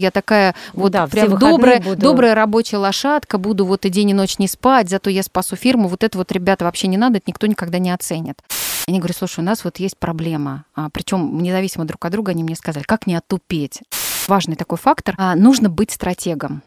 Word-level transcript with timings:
Я 0.00 0.12
такая 0.12 0.54
вот 0.74 0.92
Да, 0.92 1.08
прям 1.08 1.36
добрая, 1.36 1.80
буду. 1.80 1.96
добрая 2.00 2.34
рабочая 2.36 2.76
лошадка, 2.76 3.36
буду 3.36 3.66
вот 3.66 3.84
и 3.84 3.88
день 3.88 4.10
и 4.10 4.14
ночь 4.14 4.38
не 4.38 4.46
спать, 4.46 4.88
зато 4.88 5.10
я 5.10 5.24
спасу 5.24 5.56
фирму. 5.56 5.88
Вот 5.88 6.04
это 6.04 6.16
вот, 6.18 6.30
ребята, 6.30 6.64
вообще 6.64 6.86
не 6.86 6.96
надо, 6.96 7.16
это 7.18 7.24
никто 7.26 7.48
никогда 7.48 7.78
не 7.80 7.90
оценит. 7.90 8.40
Они 8.86 8.98
говорят, 9.00 9.16
слушай, 9.16 9.40
у 9.40 9.42
нас 9.42 9.64
вот 9.64 9.78
есть 9.78 9.98
проблема. 9.98 10.64
Причем 10.92 11.42
независимо 11.42 11.84
друг 11.84 12.04
от 12.04 12.12
друга 12.12 12.30
они 12.30 12.44
мне 12.44 12.54
сказали, 12.54 12.84
как 12.84 13.08
не 13.08 13.16
оттупеть. 13.16 13.80
Важный 14.28 14.54
такой 14.54 14.78
фактор. 14.78 15.16
а, 15.18 15.34
Нужно 15.34 15.68
быть 15.68 15.90
стратегом. 15.90 16.62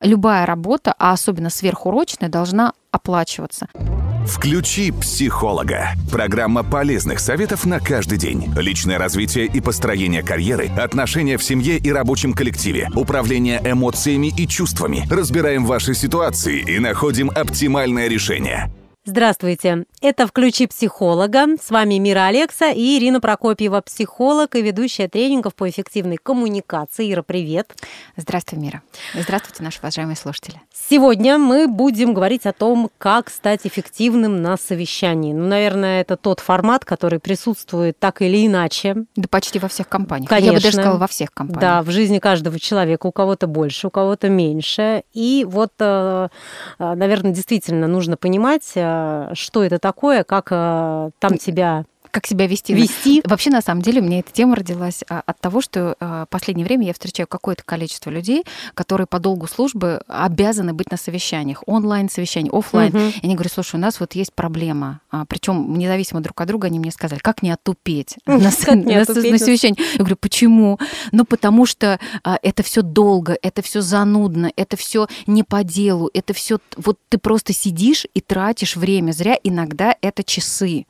Любая 0.00 0.46
работа, 0.46 0.94
а 0.96 1.10
особенно 1.12 1.50
сверхурочная, 1.50 2.28
должна 2.28 2.72
оплачиваться. 2.92 3.66
Включи 4.26 4.90
психолога. 4.90 5.90
Программа 6.10 6.64
полезных 6.64 7.20
советов 7.20 7.64
на 7.64 7.78
каждый 7.78 8.18
день. 8.18 8.52
Личное 8.56 8.98
развитие 8.98 9.46
и 9.46 9.60
построение 9.60 10.22
карьеры, 10.22 10.68
отношения 10.76 11.38
в 11.38 11.44
семье 11.44 11.78
и 11.78 11.92
рабочем 11.92 12.32
коллективе, 12.32 12.88
управление 12.94 13.60
эмоциями 13.64 14.32
и 14.36 14.48
чувствами. 14.48 15.06
Разбираем 15.08 15.64
ваши 15.64 15.94
ситуации 15.94 16.60
и 16.60 16.78
находим 16.80 17.30
оптимальное 17.30 18.08
решение. 18.08 18.70
Здравствуйте. 19.08 19.84
Это 20.00 20.26
«Включи 20.26 20.66
психолога». 20.66 21.46
С 21.62 21.70
вами 21.70 21.94
Мира 21.94 22.26
Алекса 22.26 22.72
и 22.72 22.98
Ирина 22.98 23.20
Прокопьева, 23.20 23.80
психолог 23.80 24.56
и 24.56 24.62
ведущая 24.62 25.06
тренингов 25.06 25.54
по 25.54 25.70
эффективной 25.70 26.16
коммуникации. 26.16 27.12
Ира, 27.12 27.22
привет. 27.22 27.72
Здравствуй, 28.16 28.58
Мира. 28.58 28.82
Здравствуйте, 29.14 29.62
наши 29.62 29.78
уважаемые 29.78 30.16
слушатели. 30.16 30.60
Сегодня 30.74 31.38
мы 31.38 31.68
будем 31.68 32.14
говорить 32.14 32.46
о 32.46 32.52
том, 32.52 32.90
как 32.98 33.30
стать 33.30 33.60
эффективным 33.62 34.42
на 34.42 34.56
совещании. 34.56 35.32
Ну, 35.32 35.46
наверное, 35.46 36.00
это 36.00 36.16
тот 36.16 36.40
формат, 36.40 36.84
который 36.84 37.20
присутствует 37.20 37.96
так 38.00 38.22
или 38.22 38.44
иначе. 38.44 39.04
Да 39.14 39.28
почти 39.30 39.60
во 39.60 39.68
всех 39.68 39.88
компаниях. 39.88 40.28
Конечно. 40.28 40.50
Я 40.50 40.52
бы 40.54 40.60
даже 40.60 40.78
сказала, 40.78 40.98
во 40.98 41.06
всех 41.06 41.30
компаниях. 41.30 41.60
Да, 41.60 41.82
в 41.84 41.92
жизни 41.92 42.18
каждого 42.18 42.58
человека. 42.58 43.06
У 43.06 43.12
кого-то 43.12 43.46
больше, 43.46 43.86
у 43.86 43.90
кого-то 43.90 44.28
меньше. 44.28 45.04
И 45.12 45.46
вот, 45.48 45.74
э, 45.78 46.28
э, 46.80 46.94
наверное, 46.96 47.30
действительно 47.30 47.86
нужно 47.86 48.16
понимать, 48.16 48.72
э, 48.74 48.95
что 49.34 49.64
это 49.64 49.78
такое, 49.78 50.24
как 50.24 50.48
э, 50.50 51.10
там 51.18 51.38
тебя 51.38 51.84
как 52.10 52.26
себя 52.26 52.46
вести. 52.46 52.74
Вести. 52.74 53.22
Вообще, 53.24 53.50
на 53.50 53.60
самом 53.60 53.82
деле, 53.82 54.00
у 54.00 54.04
меня 54.04 54.20
эта 54.20 54.32
тема 54.32 54.56
родилась 54.56 55.02
а, 55.08 55.22
от 55.24 55.40
того, 55.40 55.60
что 55.60 55.96
а, 56.00 56.26
в 56.26 56.28
последнее 56.28 56.66
время 56.66 56.86
я 56.86 56.92
встречаю 56.92 57.26
какое-то 57.26 57.62
количество 57.64 58.10
людей, 58.10 58.44
которые 58.74 59.06
по 59.06 59.18
долгу 59.18 59.46
службы 59.46 60.00
обязаны 60.08 60.72
быть 60.72 60.90
на 60.90 60.96
совещаниях, 60.96 61.62
онлайн-совещания, 61.66 62.50
офлайн. 62.52 62.92
Мгм. 62.92 63.08
И 63.08 63.24
они 63.24 63.34
говорят, 63.34 63.52
слушай, 63.52 63.76
у 63.76 63.78
нас 63.78 64.00
вот 64.00 64.14
есть 64.14 64.32
проблема. 64.32 65.00
Причем 65.28 65.78
независимо 65.78 66.20
друг 66.20 66.40
от 66.40 66.48
друга 66.48 66.66
они 66.66 66.78
мне 66.78 66.90
сказали, 66.90 67.18
как 67.20 67.42
не 67.42 67.50
оттупеть 67.50 68.16
Мгм, 68.26 68.38
на, 68.42 68.74
на- 68.74 68.98
на 68.98 69.04
совещании. 69.38 69.78
Я 69.92 69.98
говорю, 69.98 70.16
почему? 70.16 70.78
Ну, 71.12 71.24
потому 71.24 71.66
что 71.66 71.98
а, 72.22 72.38
это 72.42 72.62
все 72.62 72.82
долго, 72.82 73.36
это 73.42 73.62
все 73.62 73.80
занудно, 73.80 74.50
это 74.56 74.76
все 74.76 75.06
не 75.26 75.42
по 75.42 75.64
делу, 75.64 76.10
это 76.14 76.32
все 76.32 76.58
вот 76.76 76.98
ты 77.08 77.18
просто 77.18 77.52
сидишь 77.52 78.06
и 78.14 78.20
тратишь 78.20 78.76
время 78.76 79.12
зря. 79.12 79.38
Иногда 79.42 79.94
это 80.00 80.22
часы. 80.22 80.86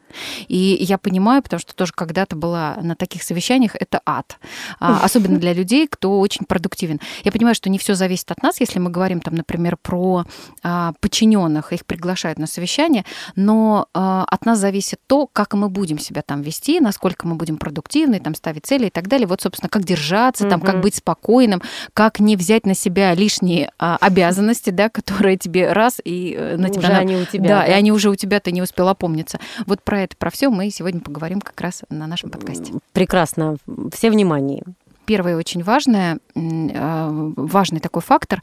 И 0.49 0.77
я 0.81 0.99
понимаю, 0.99 1.16
потому 1.43 1.61
что 1.61 1.75
тоже 1.75 1.93
когда-то 1.95 2.37
была 2.37 2.77
на 2.83 2.95
таких 2.97 3.23
совещаниях, 3.23 3.75
это 3.79 4.01
ад. 4.07 4.39
А, 4.81 5.01
Особенно 5.05 5.39
для 5.39 5.53
людей, 5.53 5.87
кто 5.89 6.19
очень 6.21 6.47
продуктивен. 6.47 7.01
Я 7.25 7.33
понимаю, 7.33 7.55
что 7.55 7.71
не 7.71 7.79
все 7.79 7.95
зависит 7.95 8.31
от 8.31 8.43
нас, 8.43 8.61
если 8.61 8.79
мы 8.79 8.91
говорим, 8.91 9.21
там, 9.21 9.35
например, 9.35 9.77
про 9.77 10.25
а, 10.63 10.93
подчиненных, 11.01 11.73
их 11.73 11.85
приглашают 11.87 12.39
на 12.39 12.47
совещание, 12.47 13.05
но 13.35 13.89
а, 13.95 14.25
от 14.29 14.45
нас 14.47 14.59
зависит 14.59 15.01
то, 15.07 15.27
как 15.33 15.55
мы 15.55 15.69
будем 15.69 15.99
себя 15.99 16.23
там 16.23 16.43
вести, 16.43 16.81
насколько 16.81 17.27
мы 17.27 17.35
будем 17.37 17.57
продуктивны, 17.59 18.21
там, 18.21 18.35
ставить 18.35 18.67
цели 18.67 18.87
и 18.87 18.91
так 18.91 19.09
далее. 19.09 19.27
Вот, 19.27 19.41
собственно, 19.41 19.69
как 19.69 19.85
держаться, 19.85 20.49
там, 20.49 20.61
как 20.61 20.81
быть 20.81 20.95
спокойным, 20.97 21.63
как 21.95 22.21
не 22.21 22.37
взять 22.37 22.67
на 22.67 22.75
себя 22.75 23.15
лишние 23.15 23.71
а, 23.79 23.97
обязанности, 24.01 24.71
да, 24.71 24.89
которые 24.89 25.37
тебе 25.37 25.73
раз 25.73 26.01
и 26.05 26.35
э, 26.39 26.57
на 26.57 26.69
Уже 26.69 26.81
тебя... 26.81 26.89
на- 26.89 26.99
они 26.99 27.17
у 27.17 27.25
тебя, 27.25 27.49
Да, 27.49 27.61
да. 27.61 27.67
и 27.67 27.71
они 27.73 27.93
уже 27.93 28.11
у 28.11 28.15
тебя, 28.15 28.41
ты 28.41 28.53
не 28.53 28.63
успел 28.63 28.89
опомниться. 28.89 29.39
Вот 29.67 29.83
про 29.83 30.03
это, 30.03 30.17
про 30.17 30.31
все 30.31 30.49
мы 30.51 30.71
сегодня 30.71 30.96
поговорим 31.01 31.41
как 31.41 31.61
раз 31.61 31.83
на 31.91 32.07
нашем 32.07 32.31
подкасте. 32.31 32.73
прекрасно. 32.93 33.57
Все 33.93 34.11
внимание. 34.11 34.63
Первое 35.05 35.37
очень 35.37 35.63
важное, 35.63 36.19
а, 36.35 37.09
важный 37.37 37.81
такой 37.81 38.03
фактор, 38.03 38.43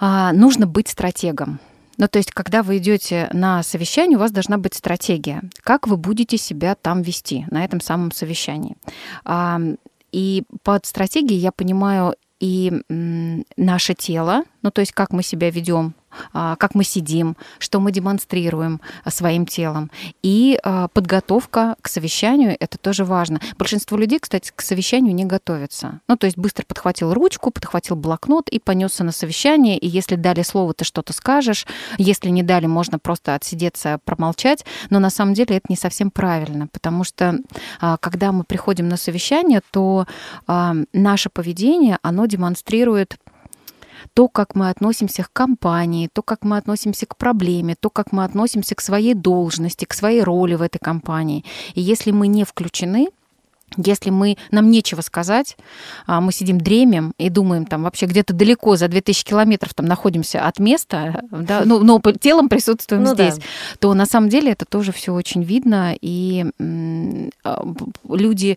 а, 0.00 0.32
нужно 0.32 0.66
быть 0.66 0.88
стратегом. 0.88 1.60
Ну, 1.98 2.08
то 2.08 2.18
есть, 2.18 2.30
когда 2.30 2.62
вы 2.62 2.76
идете 2.76 3.28
на 3.32 3.62
совещание, 3.62 4.18
у 4.18 4.20
вас 4.20 4.30
должна 4.30 4.58
быть 4.58 4.74
стратегия. 4.74 5.42
Как 5.62 5.86
вы 5.86 5.96
будете 5.96 6.36
себя 6.36 6.74
там 6.74 7.02
вести 7.02 7.46
на 7.50 7.64
этом 7.64 7.80
самом 7.80 8.12
совещании? 8.12 8.76
А, 9.24 9.60
И 10.12 10.44
под 10.62 10.86
стратегией 10.86 11.40
я 11.40 11.52
понимаю 11.52 12.14
и 12.40 12.72
наше 13.56 13.94
тело, 13.94 14.44
ну, 14.66 14.72
то 14.72 14.80
есть, 14.80 14.90
как 14.90 15.12
мы 15.12 15.22
себя 15.22 15.48
ведем, 15.48 15.94
а, 16.32 16.56
как 16.56 16.74
мы 16.74 16.82
сидим, 16.82 17.36
что 17.60 17.78
мы 17.78 17.92
демонстрируем 17.92 18.80
а, 19.04 19.12
своим 19.12 19.46
телом. 19.46 19.92
И 20.24 20.58
а, 20.64 20.88
подготовка 20.88 21.76
к 21.80 21.86
совещанию 21.88 22.56
это 22.58 22.78
тоже 22.78 23.04
важно. 23.04 23.40
Большинство 23.58 23.96
людей, 23.96 24.18
кстати, 24.18 24.50
к 24.52 24.60
совещанию 24.62 25.14
не 25.14 25.24
готовятся. 25.24 26.00
Ну, 26.08 26.16
то 26.16 26.24
есть 26.26 26.36
быстро 26.36 26.64
подхватил 26.66 27.14
ручку, 27.14 27.52
подхватил 27.52 27.94
блокнот 27.94 28.48
и 28.48 28.58
понесся 28.58 29.04
на 29.04 29.12
совещание. 29.12 29.78
И 29.78 29.86
если 29.86 30.16
дали 30.16 30.42
слово, 30.42 30.74
ты 30.74 30.84
что-то 30.84 31.12
скажешь. 31.12 31.64
Если 31.96 32.30
не 32.30 32.42
дали, 32.42 32.66
можно 32.66 32.98
просто 32.98 33.36
отсидеться, 33.36 34.00
промолчать. 34.04 34.64
Но 34.90 34.98
на 34.98 35.10
самом 35.10 35.34
деле 35.34 35.58
это 35.58 35.66
не 35.68 35.76
совсем 35.76 36.10
правильно, 36.10 36.66
потому 36.66 37.04
что 37.04 37.38
когда 38.00 38.32
мы 38.32 38.42
приходим 38.42 38.88
на 38.88 38.96
совещание, 38.96 39.60
то 39.70 40.08
наше 40.92 41.30
поведение, 41.30 42.00
оно 42.02 42.26
демонстрирует 42.26 43.16
то, 44.14 44.28
как 44.28 44.54
мы 44.54 44.70
относимся 44.70 45.24
к 45.24 45.32
компании, 45.32 46.08
то, 46.12 46.22
как 46.22 46.44
мы 46.44 46.56
относимся 46.56 47.06
к 47.06 47.16
проблеме, 47.16 47.74
то, 47.78 47.90
как 47.90 48.12
мы 48.12 48.24
относимся 48.24 48.74
к 48.74 48.80
своей 48.80 49.14
должности, 49.14 49.84
к 49.84 49.94
своей 49.94 50.22
роли 50.22 50.54
в 50.54 50.62
этой 50.62 50.78
компании. 50.78 51.44
И 51.74 51.80
если 51.80 52.10
мы 52.10 52.26
не 52.28 52.44
включены, 52.44 53.08
если 53.76 54.10
мы, 54.10 54.36
нам 54.52 54.70
нечего 54.70 55.00
сказать, 55.00 55.56
а, 56.06 56.20
мы 56.20 56.32
сидим 56.32 56.58
дремем 56.58 57.12
и 57.18 57.28
думаем, 57.28 57.66
там 57.66 57.82
вообще 57.82 58.06
где-то 58.06 58.32
далеко, 58.32 58.76
за 58.76 58.88
2000 58.88 59.24
километров 59.24 59.74
там 59.74 59.86
находимся 59.86 60.46
от 60.46 60.58
места, 60.58 61.22
да, 61.30 61.62
ну, 61.64 61.80
но 61.82 62.00
телом 62.20 62.48
присутствуем 62.48 63.02
Ну 63.02 63.14
да. 63.14 63.30
здесь, 63.30 63.44
то 63.80 63.92
на 63.94 64.06
самом 64.06 64.28
деле 64.28 64.52
это 64.52 64.64
тоже 64.64 64.92
все 64.92 65.12
очень 65.12 65.42
видно. 65.42 65.94
И 66.00 66.46
а, 67.44 67.64
люди 68.08 68.56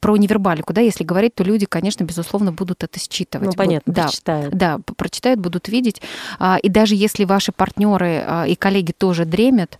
про 0.00 0.16
невербалику, 0.16 0.72
да, 0.72 0.80
если 0.80 1.04
говорить, 1.04 1.34
то 1.34 1.42
люди, 1.44 1.66
конечно, 1.66 2.04
безусловно, 2.04 2.52
будут 2.52 2.84
это 2.84 2.98
считывать. 3.00 3.46
Ну, 3.46 3.52
Будут- 3.52 3.56
понятно, 3.56 3.92
да, 3.92 4.02
прочитают. 4.04 4.54
да, 4.54 4.78
прочитают, 4.96 5.40
будут 5.40 5.68
видеть. 5.68 6.00
А, 6.38 6.58
И 6.62 6.68
даже 6.68 6.94
если 6.94 7.24
ваши 7.24 7.52
партнеры 7.52 8.24
и 8.48 8.54
коллеги 8.54 8.92
тоже 8.92 9.24
дремят, 9.24 9.78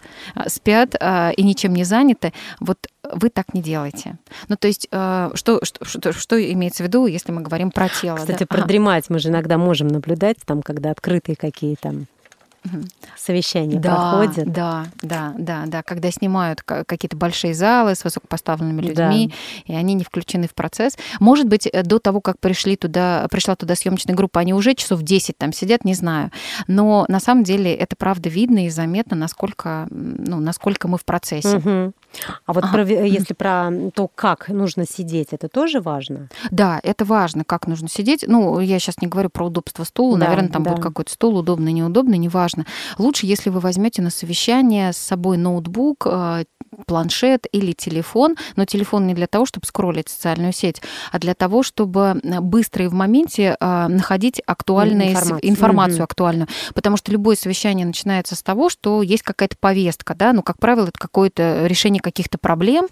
спят 0.49 0.95
и 0.95 1.43
ничем 1.43 1.75
не 1.75 1.84
заняты, 1.84 2.33
вот 2.61 2.79
вы 3.12 3.31
так 3.31 3.54
не 3.54 3.62
делаете. 3.62 4.19
Ну, 4.48 4.56
то 4.56 4.66
есть, 4.66 4.88
а, 4.91 5.31
что, 5.34 5.60
что, 5.65 5.84
что, 5.84 6.12
что 6.12 6.53
имеется 6.53 6.82
в 6.82 6.87
виду, 6.87 7.06
если 7.06 7.32
мы 7.32 7.42
говорим 7.42 7.70
про 7.70 7.88
тело? 7.88 8.16
Кстати, 8.16 8.41
да? 8.41 8.47
Ага. 8.50 8.60
продремать 8.60 9.10
мы 9.10 9.19
же 9.19 9.28
иногда 9.28 9.59
можем 9.59 9.88
наблюдать, 9.88 10.37
там, 10.44 10.62
когда 10.62 10.91
открытые 10.91 11.37
какие-то 11.37 11.94
совещания 13.16 13.78
да, 13.78 14.10
проходят. 14.10 14.50
Да, 14.50 14.87
да, 15.03 15.34
да, 15.37 15.65
да. 15.66 15.82
Когда 15.82 16.10
снимают 16.10 16.62
ка- 16.62 16.84
какие-то 16.84 17.16
большие 17.16 17.54
залы 17.54 17.94
с 17.94 18.04
высокопоставленными 18.04 18.81
людьми, 18.81 19.32
и 19.66 19.75
они 19.75 19.94
не 19.94 20.04
включены 20.04 20.48
в 20.48 20.54
процесс. 20.54 20.97
Может 21.21 21.47
быть, 21.47 21.66
э, 21.66 21.82
до 21.82 21.98
того, 21.98 22.21
как 22.21 22.38
пришли 22.38 22.76
туда, 22.76 23.26
пришла 23.31 23.54
туда 23.54 23.75
съемочная 23.75 24.15
группа, 24.15 24.41
они 24.41 24.54
уже 24.54 24.75
часов 24.75 25.03
10 25.03 25.36
там 25.36 25.53
сидят, 25.53 25.84
не 25.84 25.94
знаю. 25.94 26.31
Но 26.66 27.04
на 27.09 27.21
самом 27.21 27.44
деле 27.44 27.75
это 27.75 27.97
правда 27.97 28.28
видно 28.28 28.66
и 28.66 28.71
заметно, 28.71 29.16
насколько, 29.16 29.86
ну, 29.91 30.41
насколько 30.41 30.88
мы 30.88 30.97
в 30.98 31.04
процессе. 31.04 31.59
Мгм. 31.59 31.92
А 32.47 32.53
вот 32.53 32.65
Ага. 32.65 32.73
про 32.73 32.85
если 32.85 33.35
про 33.35 33.71
то, 33.95 34.09
как 34.15 34.49
нужно 34.49 34.87
сидеть, 34.87 35.29
это 35.33 35.49
тоже 35.49 35.81
важно? 35.81 36.29
Да, 36.51 36.81
это 36.83 37.05
важно, 37.05 37.45
как 37.45 37.67
нужно 37.67 37.89
сидеть. 37.89 38.25
Ну, 38.27 38.61
я 38.61 38.79
сейчас 38.79 39.01
не 39.01 39.09
говорю 39.09 39.31
про 39.31 39.47
удобство 39.47 39.84
стула. 39.84 40.19
Да, 40.19 40.27
Наверное, 40.27 40.51
там 40.51 40.63
да. 40.63 40.72
будет 40.72 40.83
какой-то 40.83 41.13
стул, 41.13 41.37
удобный, 41.39 41.72
неудобный, 41.72 42.19
неважно. 42.19 42.66
Лучше, 42.99 43.27
если 43.27 43.51
вы 43.51 43.61
возьмете 43.61 44.03
на 44.03 44.11
совещание 44.11 44.93
с 44.93 44.97
собой 44.97 45.37
ноутбук, 45.37 46.07
э, 46.11 46.45
планшет 46.87 47.47
или 47.53 47.72
телефон, 47.72 48.37
но 48.57 48.65
телефон 48.65 49.07
не 49.07 49.15
для 49.15 49.27
того, 49.28 49.47
чтобы 49.47 49.65
скроллить 49.67 50.09
социальную 50.09 50.53
сеть, 50.53 50.83
а 51.13 51.19
для 51.21 51.34
того, 51.34 51.63
чтобы 51.63 52.21
э, 52.22 52.41
быстро 52.41 52.84
и 52.84 52.89
в 52.89 52.95
моменте 52.95 53.57
э, 53.60 53.87
находить 53.89 54.41
актуальную 54.47 55.10
Информацию. 55.10 55.49
информацию 55.51 55.97
Мгм. 55.99 56.05
актуальную. 56.05 56.49
Потому 56.75 56.97
что 56.97 57.13
любое 57.13 57.37
совещание 57.37 57.87
начинается 57.87 58.34
с 58.34 58.43
того, 58.43 58.69
что 58.71 59.03
есть 59.03 59.22
какая-то 59.22 59.57
повестка, 59.59 60.15
да, 60.15 60.33
ну, 60.33 60.43
как 60.43 60.59
правило, 60.59 60.87
это 60.87 60.99
какое-то 60.99 61.67
решение 61.67 62.01
каких-то 62.04 62.36
проблем 62.36 62.89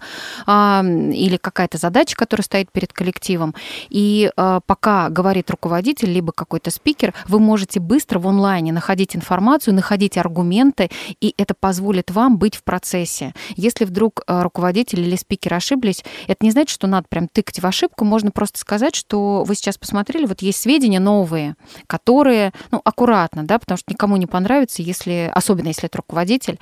а, 0.47 0.83
или 0.83 1.37
какая-то 1.37 1.77
задача, 1.77 2.15
которая 2.17 2.43
стоит 2.43 2.71
перед 2.71 2.91
коллективом. 2.91 3.53
И 3.89 4.31
а, 4.35 4.59
пока 4.65 5.09
говорит 5.09 5.51
руководитель, 5.51 6.11
либо 6.11 6.31
какой-то 6.31 6.71
спикер, 6.71 7.13
вы 7.27 7.39
можете 7.39 7.79
быстро 7.79 8.17
в 8.17 8.27
онлайне 8.27 8.73
находить 8.73 9.15
информацию, 9.15 9.75
находить 9.75 10.17
аргументы, 10.17 10.89
и 11.21 11.35
это 11.37 11.53
позволит 11.53 12.09
вам 12.09 12.37
быть 12.37 12.55
в 12.55 12.63
процессе. 12.63 13.33
Если 13.55 13.85
вдруг 13.85 14.23
а, 14.25 14.41
руководитель 14.41 15.01
или 15.01 15.15
спикер 15.15 15.53
ошиблись, 15.53 16.03
это 16.27 16.43
не 16.43 16.51
значит, 16.51 16.73
что 16.73 16.87
надо 16.87 17.05
прям 17.07 17.27
тыкать 17.27 17.59
в 17.59 17.65
ошибку, 17.65 18.05
можно 18.05 18.31
просто 18.31 18.59
сказать, 18.59 18.95
что 18.95 19.43
вы 19.43 19.53
сейчас 19.55 19.77
посмотрели, 19.77 20.25
вот 20.25 20.41
есть 20.41 20.59
сведения 20.59 20.99
новые, 20.99 21.55
которые, 21.85 22.51
ну, 22.71 22.81
аккуратно, 22.83 23.43
да, 23.43 23.59
потому 23.59 23.77
что 23.77 23.91
никому 23.91 24.17
не 24.17 24.25
понравится, 24.25 24.81
если, 24.81 25.31
особенно 25.33 25.67
если 25.67 25.85
это 25.85 25.97
руководитель, 25.97 26.59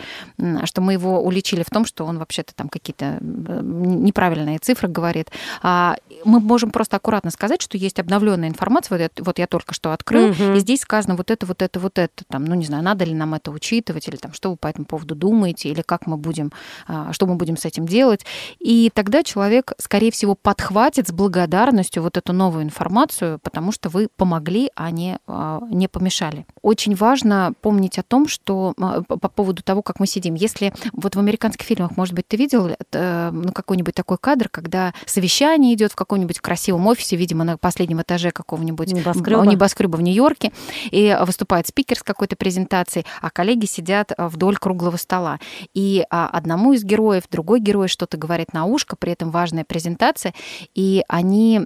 что 0.65 0.81
мы 0.81 0.93
его 0.93 1.21
уличили 1.21 1.63
в 1.63 1.69
том, 1.69 1.85
что 1.85 2.05
он 2.05 2.17
вообще-то 2.41 2.55
там 2.55 2.69
какие-то 2.69 3.17
неправильные 3.21 4.59
цифры 4.59 4.87
говорит. 4.87 5.29
А 5.61 5.95
мы 6.25 6.39
можем 6.39 6.71
просто 6.71 6.97
аккуратно 6.97 7.31
сказать, 7.31 7.61
что 7.61 7.77
есть 7.77 7.99
обновленная 7.99 8.49
информация, 8.49 8.97
вот, 8.97 9.03
это, 9.03 9.23
вот 9.23 9.39
я 9.39 9.47
только 9.47 9.73
что 9.73 9.93
открыл, 9.93 10.31
угу. 10.31 10.53
и 10.55 10.59
здесь 10.59 10.81
сказано 10.81 11.15
вот 11.15 11.31
это, 11.31 11.45
вот 11.45 11.61
это, 11.61 11.79
вот 11.79 11.97
это, 11.97 12.23
там, 12.27 12.45
ну, 12.45 12.55
не 12.55 12.65
знаю, 12.65 12.83
надо 12.83 13.05
ли 13.05 13.13
нам 13.13 13.33
это 13.33 13.51
учитывать, 13.51 14.07
или 14.07 14.15
там, 14.15 14.33
что 14.33 14.51
вы 14.51 14.57
по 14.57 14.67
этому 14.67 14.85
поводу 14.85 15.15
думаете, 15.15 15.69
или 15.69 15.81
как 15.81 16.07
мы 16.07 16.17
будем, 16.17 16.51
а, 16.87 17.13
что 17.13 17.27
мы 17.27 17.35
будем 17.35 17.57
с 17.57 17.65
этим 17.65 17.85
делать. 17.85 18.25
И 18.59 18.91
тогда 18.93 19.23
человек, 19.23 19.73
скорее 19.77 20.11
всего, 20.11 20.35
подхватит 20.35 21.07
с 21.07 21.11
благодарностью 21.11 22.03
вот 22.03 22.17
эту 22.17 22.33
новую 22.33 22.63
информацию, 22.63 23.39
потому 23.39 23.71
что 23.71 23.89
вы 23.89 24.07
помогли, 24.15 24.71
а 24.75 24.91
не, 24.91 25.17
а, 25.27 25.59
не 25.69 25.87
помешали. 25.87 26.45
Очень 26.61 26.95
важно 26.95 27.53
помнить 27.61 27.99
о 27.99 28.03
том, 28.03 28.27
что 28.27 28.73
по 29.07 29.29
поводу 29.29 29.63
того, 29.63 29.81
как 29.81 29.99
мы 29.99 30.07
сидим. 30.07 30.35
Если 30.35 30.73
вот 30.93 31.15
в 31.15 31.19
американских 31.19 31.65
фильмах, 31.65 31.97
может 31.97 32.13
быть, 32.13 32.27
ты 32.31 32.37
видел 32.37 32.69
ну, 32.93 33.51
какой-нибудь 33.51 33.93
такой 33.93 34.17
кадр, 34.17 34.47
когда 34.47 34.93
совещание 35.05 35.73
идет 35.73 35.91
в 35.91 35.95
каком-нибудь 35.95 36.39
красивом 36.39 36.87
офисе, 36.87 37.17
видимо, 37.17 37.43
на 37.43 37.57
последнем 37.57 38.01
этаже 38.01 38.31
какого-нибудь 38.31 38.93
небоскреба, 38.93 39.45
небоскреба 39.45 39.97
в 39.97 40.01
Нью-Йорке, 40.01 40.53
и 40.91 41.17
выступает 41.25 41.67
спикер 41.67 41.97
с 41.97 42.03
какой-то 42.03 42.37
презентацией, 42.37 43.05
а 43.21 43.29
коллеги 43.31 43.65
сидят 43.65 44.13
вдоль 44.17 44.55
круглого 44.55 44.95
стола. 44.95 45.41
И 45.73 46.05
одному 46.09 46.71
из 46.71 46.85
героев, 46.85 47.23
другой 47.29 47.59
герой 47.59 47.89
что-то 47.89 48.15
говорит 48.15 48.53
на 48.53 48.63
ушко, 48.63 48.95
при 48.95 49.11
этом 49.11 49.29
важная 49.29 49.65
презентация, 49.65 50.33
и 50.73 51.03
они 51.09 51.65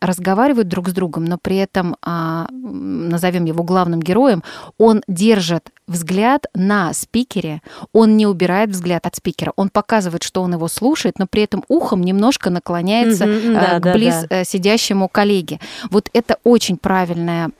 разговаривают 0.00 0.66
друг 0.66 0.88
с 0.88 0.92
другом, 0.92 1.24
но 1.24 1.38
при 1.38 1.58
этом, 1.58 1.94
а, 2.02 2.48
назовем 2.50 3.44
его 3.44 3.62
главным 3.62 4.00
героем, 4.00 4.42
он 4.76 5.04
держит 5.06 5.70
взгляд 5.86 6.46
на 6.54 6.92
спикере, 6.94 7.62
он 7.92 8.16
не 8.16 8.26
убирает 8.26 8.70
взгляд 8.70 9.06
от 9.06 9.16
спикера, 9.16 9.52
он 9.56 9.68
показывает, 9.68 9.99
что 10.22 10.42
он 10.42 10.54
его 10.54 10.68
слушает, 10.68 11.18
но 11.18 11.26
при 11.26 11.42
этом 11.42 11.64
ухом 11.68 12.02
немножко 12.02 12.50
наклоняется 12.50 13.24
mm-hmm, 13.24 13.54
да, 13.54 13.80
к 13.80 13.92
близ 13.92 14.14
да, 14.22 14.26
да. 14.28 14.44
сидящему 14.44 15.08
коллеге. 15.08 15.60
Вот 15.90 16.08
это 16.12 16.38
очень 16.44 16.76
правильная 16.76 17.50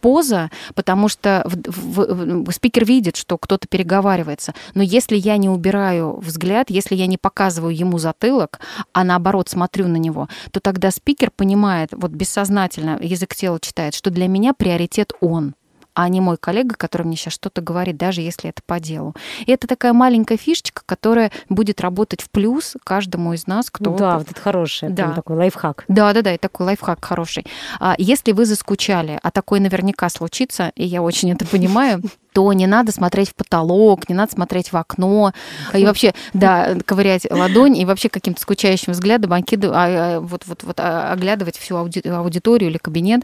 поза, 0.00 0.50
потому 0.74 1.08
что 1.08 1.42
в, 1.46 1.56
в, 1.66 2.44
в, 2.44 2.52
спикер 2.52 2.84
видит, 2.84 3.16
что 3.16 3.38
кто-то 3.38 3.66
переговаривается. 3.68 4.54
Но 4.74 4.82
если 4.82 5.16
я 5.16 5.36
не 5.36 5.48
убираю 5.48 6.18
взгляд, 6.18 6.70
если 6.70 6.94
я 6.94 7.06
не 7.06 7.18
показываю 7.18 7.76
ему 7.76 7.98
затылок, 7.98 8.60
а 8.92 9.04
наоборот 9.04 9.48
смотрю 9.48 9.88
на 9.88 9.96
него, 9.96 10.28
то 10.50 10.60
тогда 10.60 10.90
спикер 10.90 11.30
понимает, 11.30 11.90
вот 11.92 12.10
бессознательно 12.10 12.98
язык 13.00 13.34
тела 13.34 13.58
читает, 13.60 13.94
что 13.94 14.10
для 14.10 14.28
меня 14.28 14.54
приоритет 14.54 15.12
он 15.20 15.54
а 15.94 16.08
не 16.08 16.20
мой 16.20 16.36
коллега, 16.36 16.74
который 16.76 17.06
мне 17.06 17.16
сейчас 17.16 17.34
что-то 17.34 17.60
говорит, 17.60 17.96
даже 17.96 18.20
если 18.20 18.50
это 18.50 18.62
по 18.64 18.80
делу. 18.80 19.14
И 19.46 19.52
это 19.52 19.66
такая 19.66 19.92
маленькая 19.92 20.36
фишечка, 20.36 20.82
которая 20.86 21.30
будет 21.48 21.80
работать 21.80 22.22
в 22.22 22.30
плюс 22.30 22.76
каждому 22.84 23.32
из 23.34 23.46
нас, 23.46 23.70
кто... 23.70 23.94
Да, 23.96 24.18
вот 24.18 24.30
это 24.30 24.40
хороший, 24.40 24.88
да. 24.88 25.12
такой 25.12 25.36
лайфхак. 25.36 25.84
Да, 25.88 26.12
да, 26.12 26.22
да, 26.22 26.34
и 26.34 26.38
такой 26.38 26.66
лайфхак 26.66 27.04
хороший. 27.04 27.46
А 27.78 27.94
если 27.98 28.32
вы 28.32 28.46
заскучали, 28.46 29.18
а 29.22 29.30
такое 29.30 29.60
наверняка 29.60 30.08
случится, 30.08 30.72
и 30.76 30.84
я 30.84 31.02
очень 31.02 31.32
это 31.32 31.46
понимаю, 31.46 32.02
то 32.32 32.50
не 32.52 32.66
надо 32.66 32.92
смотреть 32.92 33.30
в 33.30 33.34
потолок, 33.34 34.08
не 34.08 34.14
надо 34.14 34.32
смотреть 34.32 34.72
в 34.72 34.76
окно, 34.76 35.32
и 35.74 35.84
вообще, 35.84 36.14
да, 36.32 36.76
ковырять 36.86 37.30
ладонь, 37.30 37.76
и 37.76 37.84
вообще 37.84 38.08
каким-то 38.08 38.40
скучающим 38.40 38.92
взглядом 38.92 39.34
окидывать, 39.34 39.76
а, 39.76 40.16
а, 40.16 40.20
вот, 40.20 40.46
вот, 40.46 40.62
вот, 40.64 40.80
оглядывать 40.80 41.58
всю 41.58 41.76
аудиторию 41.76 42.70
или 42.70 42.78
кабинет 42.78 43.22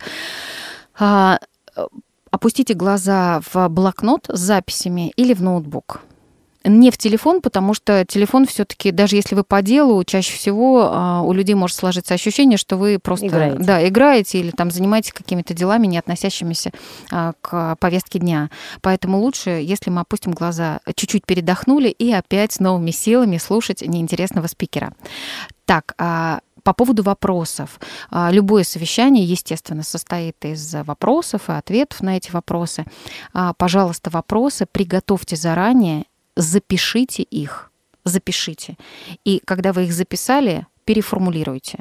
опустите 2.30 2.74
глаза 2.74 3.40
в 3.52 3.68
блокнот 3.68 4.26
с 4.28 4.38
записями 4.38 5.12
или 5.16 5.34
в 5.34 5.42
ноутбук. 5.42 6.00
Не 6.64 6.90
в 6.90 6.98
телефон, 6.98 7.40
потому 7.40 7.72
что 7.72 8.04
телефон 8.04 8.44
все-таки, 8.44 8.90
даже 8.90 9.16
если 9.16 9.34
вы 9.34 9.44
по 9.44 9.62
делу, 9.62 10.02
чаще 10.04 10.34
всего 10.34 10.90
а, 10.90 11.22
у 11.22 11.32
людей 11.32 11.54
может 11.54 11.76
сложиться 11.76 12.14
ощущение, 12.14 12.58
что 12.58 12.76
вы 12.76 12.98
просто 12.98 13.28
играете, 13.28 13.58
да, 13.62 13.88
играете 13.88 14.40
или 14.40 14.50
там 14.50 14.70
занимаетесь 14.70 15.12
какими-то 15.12 15.54
делами, 15.54 15.86
не 15.86 15.98
относящимися 15.98 16.72
а, 17.10 17.32
к 17.40 17.76
повестке 17.76 18.18
дня. 18.18 18.50
Поэтому 18.82 19.18
лучше, 19.18 19.50
если 19.50 19.90
мы 19.90 20.00
опустим 20.00 20.32
глаза, 20.32 20.80
чуть-чуть 20.94 21.24
передохнули 21.24 21.88
и 21.88 22.12
опять 22.12 22.52
с 22.52 22.60
новыми 22.60 22.90
силами 22.90 23.38
слушать 23.38 23.82
неинтересного 23.82 24.48
спикера. 24.48 24.92
Так, 25.64 25.94
а 25.96 26.40
по 26.68 26.74
поводу 26.74 27.02
вопросов. 27.02 27.80
А, 28.10 28.30
любое 28.30 28.62
совещание, 28.62 29.24
естественно, 29.24 29.82
состоит 29.82 30.36
из 30.44 30.74
вопросов 30.74 31.48
и 31.48 31.52
ответов 31.52 32.02
на 32.02 32.18
эти 32.18 32.30
вопросы. 32.30 32.84
А, 33.32 33.54
пожалуйста, 33.54 34.10
вопросы 34.10 34.66
приготовьте 34.70 35.34
заранее, 35.34 36.04
запишите 36.36 37.22
их. 37.22 37.70
Запишите. 38.04 38.76
И 39.24 39.40
когда 39.46 39.72
вы 39.72 39.84
их 39.84 39.94
записали, 39.94 40.66
переформулируйте. 40.84 41.78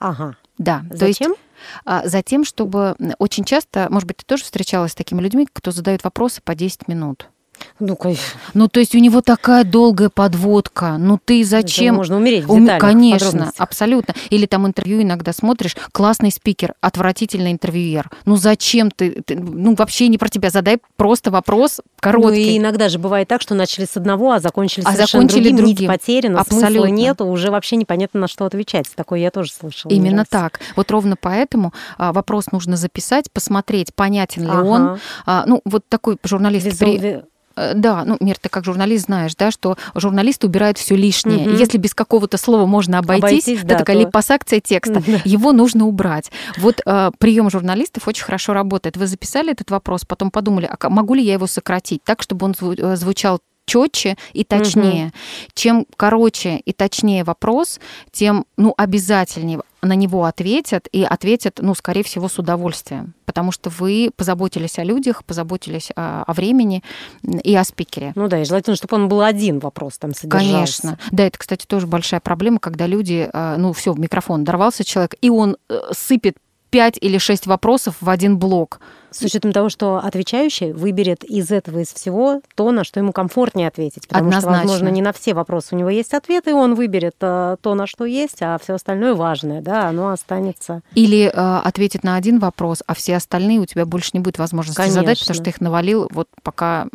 Ага. 0.00 0.36
Да. 0.58 0.84
Зачем? 0.90 1.36
То 1.84 2.00
есть, 2.02 2.10
затем, 2.10 2.44
чтобы 2.44 2.96
очень 3.20 3.44
часто, 3.44 3.86
может 3.90 4.08
быть, 4.08 4.16
ты 4.16 4.24
тоже 4.24 4.42
встречалась 4.42 4.90
с 4.90 4.96
такими 4.96 5.20
людьми, 5.22 5.46
кто 5.52 5.70
задает 5.70 6.02
вопросы 6.02 6.42
по 6.42 6.56
10 6.56 6.88
минут. 6.88 7.30
Ну, 7.78 7.96
конечно. 7.96 8.24
Ну, 8.54 8.68
то 8.68 8.80
есть 8.80 8.94
у 8.94 8.98
него 8.98 9.20
такая 9.20 9.64
долгая 9.64 10.08
подводка. 10.08 10.96
Ну, 10.98 11.18
ты 11.22 11.44
зачем? 11.44 11.94
Это 11.94 11.94
можно 11.94 12.16
умереть 12.16 12.44
в 12.44 12.58
деталях, 12.58 12.80
Конечно, 12.80 13.52
абсолютно. 13.58 14.14
Или 14.30 14.46
там 14.46 14.66
интервью 14.66 15.02
иногда 15.02 15.32
смотришь, 15.32 15.76
классный 15.92 16.30
спикер, 16.30 16.74
отвратительный 16.80 17.52
интервьюер. 17.52 18.10
Ну, 18.24 18.36
зачем 18.36 18.90
ты? 18.90 19.22
ты 19.22 19.36
ну, 19.36 19.74
вообще 19.74 20.08
не 20.08 20.18
про 20.18 20.28
тебя. 20.28 20.50
Задай 20.50 20.78
просто 20.96 21.30
вопрос 21.30 21.80
короткий. 22.00 22.28
Ну, 22.28 22.34
и 22.34 22.58
иногда 22.58 22.88
же 22.88 22.98
бывает 22.98 23.28
так, 23.28 23.42
что 23.42 23.54
начали 23.54 23.84
с 23.84 23.96
одного, 23.96 24.32
а 24.32 24.40
закончили 24.40 24.84
а 24.86 24.92
закончили 24.92 25.50
другим. 25.50 25.56
другим. 25.56 25.90
Нить 25.90 26.00
потеряна, 26.00 26.40
абсолютно. 26.40 26.70
смысла 26.70 26.86
нету, 26.86 27.26
уже 27.26 27.50
вообще 27.50 27.76
непонятно, 27.76 28.20
на 28.20 28.28
что 28.28 28.46
отвечать. 28.46 28.86
Такое 28.94 29.20
я 29.20 29.30
тоже 29.30 29.52
слышала. 29.52 29.92
Именно 29.92 30.24
так. 30.28 30.60
Вот 30.76 30.90
ровно 30.90 31.16
поэтому 31.20 31.72
а, 31.98 32.12
вопрос 32.12 32.52
нужно 32.52 32.76
записать, 32.76 33.30
посмотреть, 33.30 33.94
понятен 33.94 34.44
ли 34.44 34.48
ага. 34.48 34.64
он. 34.64 34.98
А, 35.26 35.44
ну, 35.46 35.60
вот 35.64 35.84
такой 35.88 36.16
журналист... 36.24 36.66
Визу... 36.66 36.78
При 36.78 37.22
да, 37.56 38.04
ну, 38.04 38.16
Мир, 38.20 38.36
ты 38.38 38.48
как 38.48 38.64
журналист 38.64 39.06
знаешь, 39.06 39.34
да, 39.34 39.50
что 39.50 39.76
журналисты 39.94 40.46
убирают 40.46 40.78
все 40.78 40.94
лишнее. 40.94 41.48
Угу. 41.48 41.56
Если 41.56 41.78
без 41.78 41.94
какого-то 41.94 42.36
слова 42.36 42.66
можно 42.66 42.98
обойтись, 42.98 43.22
обойтись 43.22 43.58
это 43.58 43.66
да, 43.66 43.78
такая 43.78 43.96
то... 43.96 44.02
липосакция 44.02 44.60
текста, 44.60 45.02
да. 45.06 45.20
его 45.24 45.52
нужно 45.52 45.86
убрать. 45.86 46.30
Вот 46.58 46.80
э, 46.84 47.10
прием 47.18 47.50
журналистов 47.50 48.08
очень 48.08 48.24
хорошо 48.24 48.52
работает. 48.52 48.96
Вы 48.96 49.06
записали 49.06 49.52
этот 49.52 49.70
вопрос, 49.70 50.04
потом 50.04 50.30
подумали, 50.30 50.68
а 50.70 50.88
могу 50.88 51.14
ли 51.14 51.22
я 51.22 51.34
его 51.34 51.46
сократить 51.46 52.02
так, 52.04 52.22
чтобы 52.22 52.46
он 52.46 52.54
э, 52.60 52.96
звучал 52.96 53.40
четче 53.66 54.16
и 54.32 54.44
точнее. 54.44 55.06
Угу. 55.06 55.12
Чем 55.54 55.86
короче 55.96 56.56
и 56.58 56.72
точнее 56.72 57.24
вопрос, 57.24 57.80
тем 58.12 58.46
ну, 58.56 58.72
обязательнее 58.76 59.60
на 59.82 59.94
него 59.94 60.24
ответят, 60.24 60.88
и 60.90 61.04
ответят, 61.04 61.60
ну, 61.62 61.74
скорее 61.74 62.02
всего, 62.02 62.28
с 62.28 62.38
удовольствием, 62.38 63.14
потому 63.24 63.52
что 63.52 63.70
вы 63.70 64.10
позаботились 64.14 64.78
о 64.78 64.84
людях, 64.84 65.24
позаботились 65.24 65.90
о, 65.94 66.24
о 66.24 66.32
времени 66.32 66.82
и 67.22 67.54
о 67.54 67.64
спикере. 67.64 68.12
Ну 68.16 68.28
да, 68.28 68.40
и 68.40 68.44
желательно, 68.44 68.76
чтобы 68.76 68.96
он 68.96 69.08
был 69.08 69.20
один 69.20 69.58
вопрос 69.58 69.98
там 69.98 70.14
содержался. 70.14 70.82
Конечно. 70.82 70.98
Да, 71.12 71.24
это, 71.24 71.38
кстати, 71.38 71.66
тоже 71.66 71.86
большая 71.86 72.20
проблема, 72.20 72.58
когда 72.58 72.86
люди, 72.86 73.28
э, 73.32 73.56
ну, 73.58 73.72
все, 73.72 73.92
в 73.92 74.00
микрофон 74.00 74.44
дорвался 74.44 74.84
человек, 74.84 75.14
и 75.20 75.30
он 75.30 75.56
э, 75.68 75.78
сыпет 75.92 76.36
пять 76.70 76.98
или 77.00 77.18
шесть 77.18 77.46
вопросов 77.46 77.96
в 78.00 78.10
один 78.10 78.38
блок. 78.38 78.80
С 79.18 79.22
учетом 79.22 79.52
того, 79.52 79.68
что 79.68 79.96
отвечающий 79.96 80.72
выберет 80.72 81.24
из 81.24 81.50
этого, 81.50 81.80
из 81.80 81.92
всего, 81.92 82.40
то, 82.54 82.70
на 82.72 82.84
что 82.84 83.00
ему 83.00 83.12
комфортнее 83.12 83.68
ответить. 83.68 84.06
Потому 84.08 84.28
Однозначно. 84.28 84.58
что, 84.58 84.68
возможно, 84.68 84.94
не 84.94 85.02
на 85.02 85.12
все 85.12 85.34
вопросы 85.34 85.74
у 85.74 85.78
него 85.78 85.90
есть 85.90 86.14
ответы, 86.14 86.50
и 86.50 86.52
он 86.52 86.74
выберет 86.74 87.16
э, 87.20 87.56
то, 87.60 87.74
на 87.74 87.86
что 87.86 88.04
есть, 88.04 88.42
а 88.42 88.58
все 88.62 88.74
остальное 88.74 89.14
важное, 89.14 89.60
да, 89.60 89.88
оно 89.88 90.10
останется. 90.10 90.82
Или 90.94 91.26
э, 91.26 91.30
ответит 91.30 92.04
на 92.04 92.16
один 92.16 92.38
вопрос, 92.38 92.82
а 92.86 92.94
все 92.94 93.16
остальные 93.16 93.60
у 93.60 93.66
тебя 93.66 93.86
больше 93.86 94.10
не 94.14 94.20
будет 94.20 94.38
возможности 94.38 94.76
Конечно. 94.76 95.00
задать, 95.00 95.20
потому 95.20 95.34
что 95.34 95.44
ты 95.44 95.50
их 95.50 95.60
навалил 95.60 96.08
вот 96.12 96.28
пока, 96.42 96.86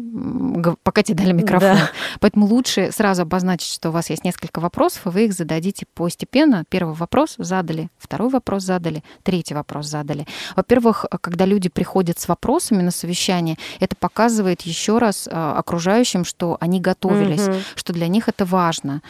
пока 0.83 1.03
тебе 1.03 1.17
дали 1.17 1.33
микрофон. 1.33 1.77
Да. 1.77 1.89
Поэтому 2.19 2.45
лучше 2.45 2.91
сразу 2.91 3.23
обозначить, 3.23 3.73
что 3.73 3.89
у 3.89 3.91
вас 3.91 4.09
есть 4.09 4.23
несколько 4.23 4.59
вопросов, 4.59 5.07
и 5.07 5.09
вы 5.09 5.25
их 5.25 5.33
зададите 5.33 5.85
постепенно. 5.93 6.63
Первый 6.69 6.95
вопрос 6.95 7.35
задали, 7.37 7.89
второй 7.97 8.29
вопрос 8.29 8.63
задали, 8.63 9.03
третий 9.23 9.53
вопрос 9.53 9.87
задали. 9.87 10.27
Во-первых, 10.55 11.05
когда 11.21 11.45
люди 11.45 11.69
приходят 11.69 12.10
приходят 12.11 12.19
с 12.19 12.27
вопросами 12.27 12.81
на 12.83 12.91
совещание, 12.91 13.57
это 13.79 13.95
показывает 13.95 14.61
еще 14.61 14.97
раз 14.97 15.29
а, 15.31 15.57
окружающим, 15.57 16.25
что 16.25 16.57
они 16.59 16.79
готовились, 16.79 17.47
угу. 17.47 17.57
что 17.75 17.93
для 17.93 18.07
них 18.07 18.27
это 18.29 18.45
важно. 18.45 19.01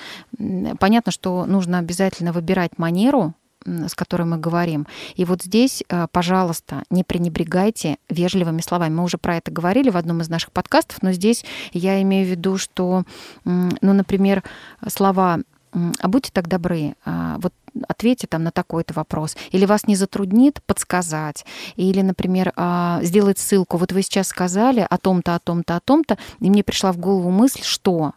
Понятно, 0.79 1.11
что 1.11 1.45
нужно 1.45 1.79
обязательно 1.79 2.31
выбирать 2.31 2.77
манеру, 2.77 3.33
с 3.65 3.93
которой 3.93 4.23
мы 4.23 4.37
говорим. 4.37 4.87
И 5.17 5.25
вот 5.25 5.43
здесь, 5.43 5.83
а, 5.89 6.07
пожалуйста, 6.07 6.83
не 6.89 7.03
пренебрегайте 7.03 7.97
вежливыми 8.09 8.61
словами. 8.61 8.93
Мы 8.93 9.03
уже 9.03 9.17
про 9.17 9.37
это 9.37 9.51
говорили 9.51 9.89
в 9.91 9.97
одном 9.97 10.21
из 10.21 10.29
наших 10.29 10.51
подкастов, 10.51 11.01
но 11.03 11.13
здесь 11.13 11.45
я 11.73 12.01
имею 12.01 12.27
в 12.27 12.29
виду, 12.29 12.57
что, 12.57 13.03
ну, 13.45 13.93
например, 13.93 14.43
слова 14.87 15.39
а 15.73 16.07
будьте 16.07 16.31
так 16.33 16.47
добры, 16.47 16.95
а, 17.05 17.37
вот 17.39 17.53
ответьте 17.87 18.27
там 18.27 18.43
на 18.43 18.51
такой-то 18.51 18.93
вопрос. 18.93 19.37
Или 19.51 19.65
вас 19.65 19.87
не 19.87 19.95
затруднит 19.95 20.61
подсказать. 20.65 21.45
Или, 21.75 22.01
например, 22.01 22.51
а, 22.55 22.99
сделать 23.03 23.39
ссылку. 23.39 23.77
Вот 23.77 23.91
вы 23.91 24.01
сейчас 24.01 24.27
сказали 24.27 24.85
о 24.89 24.97
том-то, 24.97 25.35
о 25.35 25.39
том-то, 25.39 25.77
о 25.77 25.79
том-то, 25.79 26.17
и 26.39 26.49
мне 26.49 26.63
пришла 26.63 26.91
в 26.91 26.97
голову 26.97 27.29
мысль, 27.29 27.63
что. 27.63 28.13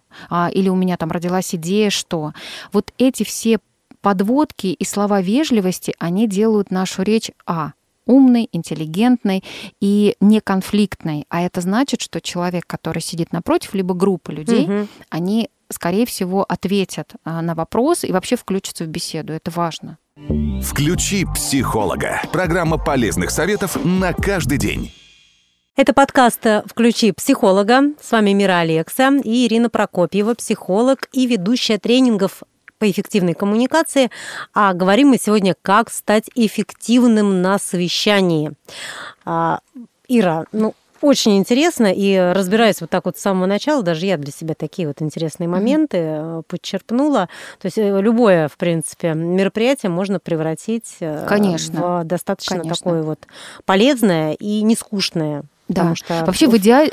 Или 0.52 0.68
у 0.68 0.76
меня 0.76 0.96
там 0.96 1.11
родилась 1.11 1.54
идея, 1.54 1.90
что. 1.90 2.32
Вот 2.73 2.92
эти 2.99 3.25
все 3.25 3.58
подводки 4.00 4.66
и 4.66 4.84
слова 4.84 5.20
вежливости, 5.20 5.94
они 5.99 6.28
делают 6.28 6.70
нашу 6.70 7.02
речь 7.02 7.30
а 7.46 7.73
умной, 8.06 8.49
интеллигентной 8.52 9.42
и 9.80 10.14
неконфликтной. 10.20 11.25
А 11.28 11.42
это 11.42 11.61
значит, 11.61 12.00
что 12.00 12.20
человек, 12.20 12.66
который 12.66 13.00
сидит 13.00 13.32
напротив, 13.32 13.75
либо 13.75 13.94
группа 13.94 14.30
людей, 14.30 14.64
угу. 14.64 14.88
они 15.08 15.49
скорее 15.71 16.06
всего, 16.06 16.44
ответят 16.49 17.12
а, 17.25 17.42
на 17.42 17.54
вопрос 17.54 18.04
и 18.04 18.12
вообще 18.12 18.37
включатся 18.37 18.85
в 18.85 18.88
беседу. 18.88 19.33
Это 19.33 19.50
важно. 19.50 19.99
Включи 20.62 21.25
психолога. 21.35 22.23
Программа 22.33 22.78
полезных 22.78 23.30
советов 23.30 23.76
на 23.85 24.12
каждый 24.12 24.59
день. 24.59 24.92
Это 25.76 25.92
подкаст 25.92 26.47
«Включи 26.66 27.11
психолога». 27.11 27.94
С 28.00 28.12
вами 28.12 28.30
Мира 28.30 28.61
Алекса 28.61 29.11
и 29.25 29.47
Ирина 29.47 29.68
Прокопьева, 29.68 30.35
психолог 30.35 31.09
и 31.12 31.26
ведущая 31.26 31.78
тренингов 31.78 32.44
по 32.78 32.88
эффективной 32.88 33.35
коммуникации. 33.35 34.11
А 34.52 34.73
говорим 34.73 35.09
мы 35.09 35.18
сегодня, 35.18 35.56
как 35.61 35.90
стать 35.90 36.30
эффективным 36.37 37.42
на 37.42 37.59
совещании. 37.59 38.52
А, 39.25 39.59
Ира, 40.06 40.44
ну, 40.52 40.75
очень 41.04 41.37
интересно, 41.37 41.92
и 41.94 42.16
разбираясь 42.34 42.80
вот 42.80 42.88
так 42.88 43.04
вот 43.04 43.18
с 43.18 43.20
самого 43.20 43.46
начала, 43.46 43.82
даже 43.82 44.06
я 44.06 44.16
для 44.16 44.32
себя 44.32 44.54
такие 44.54 44.88
вот 44.88 45.02
интересные 45.02 45.49
моменты 45.49 45.99
mm-hmm. 45.99 46.44
подчерпнула. 46.49 47.28
То 47.61 47.66
есть 47.66 47.76
э, 47.76 48.00
любое, 48.00 48.49
в 48.49 48.56
принципе, 48.56 49.12
мероприятие 49.12 49.90
можно 49.90 50.18
превратить 50.18 50.96
э, 51.00 51.26
Конечно. 51.28 52.00
в 52.00 52.04
достаточно 52.04 52.58
Конечно. 52.58 52.76
такое 52.76 53.02
вот 53.02 53.26
полезное 53.66 54.32
и 54.32 54.62
нескучное 54.62 55.44
да. 55.68 55.94
что 55.94 56.25
вообще 56.25 56.49
в 56.49 56.56
идеале 56.56 56.92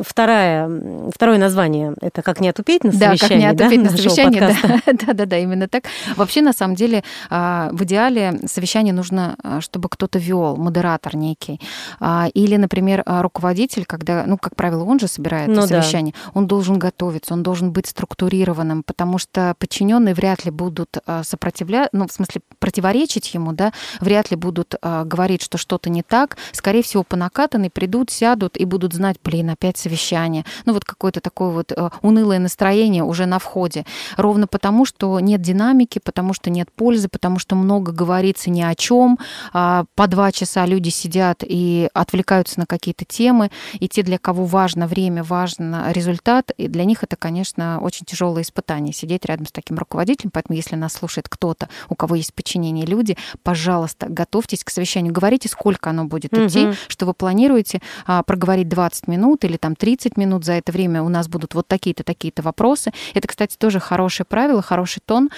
второе 0.00 1.10
второе 1.14 1.38
название 1.38 1.94
это 2.00 2.22
как 2.22 2.40
не 2.40 2.48
отупеть 2.48 2.84
на 2.84 2.92
совещании, 2.92 3.18
да, 3.18 3.28
как 3.28 3.36
не 3.36 3.46
отупеть 3.46 3.82
да, 3.82 3.90
на 3.90 3.96
совещании, 3.96 4.40
да, 4.40 4.92
да, 5.06 5.12
да, 5.12 5.26
да, 5.26 5.38
именно 5.38 5.68
так. 5.68 5.84
Вообще 6.16 6.42
на 6.42 6.52
самом 6.52 6.74
деле 6.74 7.02
а, 7.30 7.70
в 7.72 7.82
идеале 7.84 8.40
совещание 8.46 8.94
нужно, 8.94 9.36
а, 9.42 9.60
чтобы 9.60 9.88
кто-то 9.88 10.18
вел, 10.18 10.56
модератор 10.56 11.16
некий, 11.16 11.60
а, 12.00 12.28
или, 12.32 12.56
например, 12.56 13.02
руководитель, 13.06 13.84
когда, 13.86 14.24
ну, 14.26 14.38
как 14.38 14.56
правило, 14.56 14.84
он 14.84 15.00
же 15.00 15.08
собирает 15.08 15.48
ну, 15.48 15.66
совещание, 15.66 16.14
да. 16.24 16.30
он 16.34 16.46
должен 16.46 16.78
готовиться, 16.78 17.34
он 17.34 17.42
должен 17.42 17.72
быть 17.72 17.86
структурированным, 17.86 18.82
потому 18.82 19.18
что 19.18 19.54
подчиненные 19.58 20.14
вряд 20.14 20.44
ли 20.44 20.50
будут 20.50 20.98
сопротивляться, 21.22 21.90
ну, 21.92 22.06
в 22.06 22.12
смысле 22.12 22.42
противоречить 22.58 23.34
ему, 23.34 23.52
да, 23.52 23.72
вряд 24.00 24.30
ли 24.30 24.36
будут 24.36 24.74
говорить, 24.82 25.42
что 25.42 25.58
что-то 25.58 25.90
не 25.90 26.02
так, 26.02 26.36
скорее 26.52 26.82
всего, 26.82 27.02
по 27.02 27.16
накатанной 27.16 27.70
придут 27.70 28.11
сядут 28.12 28.56
и 28.56 28.64
будут 28.64 28.92
знать, 28.94 29.16
блин, 29.24 29.50
опять 29.50 29.76
совещание. 29.76 30.44
Ну 30.66 30.72
вот 30.72 30.84
какое-то 30.84 31.20
такое 31.20 31.50
вот 31.50 31.72
э, 31.72 31.90
унылое 32.02 32.38
настроение 32.38 33.02
уже 33.02 33.26
на 33.26 33.38
входе. 33.38 33.84
Ровно 34.16 34.46
потому, 34.46 34.84
что 34.84 35.18
нет 35.20 35.40
динамики, 35.40 35.98
потому 35.98 36.34
что 36.34 36.50
нет 36.50 36.70
пользы, 36.70 37.08
потому 37.08 37.38
что 37.38 37.56
много 37.56 37.92
говорится 37.92 38.50
ни 38.50 38.62
о 38.62 38.74
чем. 38.74 39.18
А, 39.52 39.84
по 39.94 40.06
два 40.06 40.32
часа 40.32 40.66
люди 40.66 40.90
сидят 40.90 41.42
и 41.42 41.88
отвлекаются 41.94 42.60
на 42.60 42.66
какие-то 42.66 43.04
темы. 43.04 43.50
И 43.74 43.88
те, 43.88 44.02
для 44.02 44.18
кого 44.18 44.44
важно 44.44 44.86
время, 44.86 45.24
важно 45.24 45.90
результат, 45.92 46.50
и 46.56 46.68
для 46.68 46.84
них 46.84 47.02
это, 47.02 47.16
конечно, 47.16 47.80
очень 47.80 48.06
тяжелое 48.06 48.42
испытание 48.42 48.92
сидеть 48.92 49.24
рядом 49.24 49.46
с 49.46 49.52
таким 49.52 49.78
руководителем. 49.78 50.30
Поэтому, 50.32 50.56
если 50.56 50.76
нас 50.76 50.92
слушает 50.92 51.28
кто-то, 51.28 51.68
у 51.88 51.94
кого 51.94 52.16
есть 52.16 52.34
подчинение 52.34 52.86
люди, 52.86 53.16
пожалуйста, 53.42 54.06
готовьтесь 54.08 54.64
к 54.64 54.70
совещанию. 54.70 55.12
Говорите, 55.12 55.48
сколько 55.48 55.90
оно 55.90 56.04
будет 56.04 56.32
угу. 56.32 56.46
идти, 56.46 56.68
что 56.88 57.06
вы 57.06 57.14
планируете, 57.14 57.80
проговорить 58.26 58.68
20 58.68 59.08
минут 59.08 59.44
или 59.44 59.56
там 59.56 59.76
30 59.76 60.16
минут. 60.16 60.44
За 60.44 60.52
это 60.52 60.72
время 60.72 61.02
у 61.02 61.08
нас 61.08 61.28
будут 61.28 61.54
вот 61.54 61.66
такие-то, 61.68 62.04
такие-то 62.04 62.42
вопросы. 62.42 62.92
Это, 63.14 63.28
кстати, 63.28 63.56
тоже 63.56 63.80
хорошее 63.80 64.26
правило, 64.28 64.62
хороший 64.62 65.02
тон. 65.04 65.30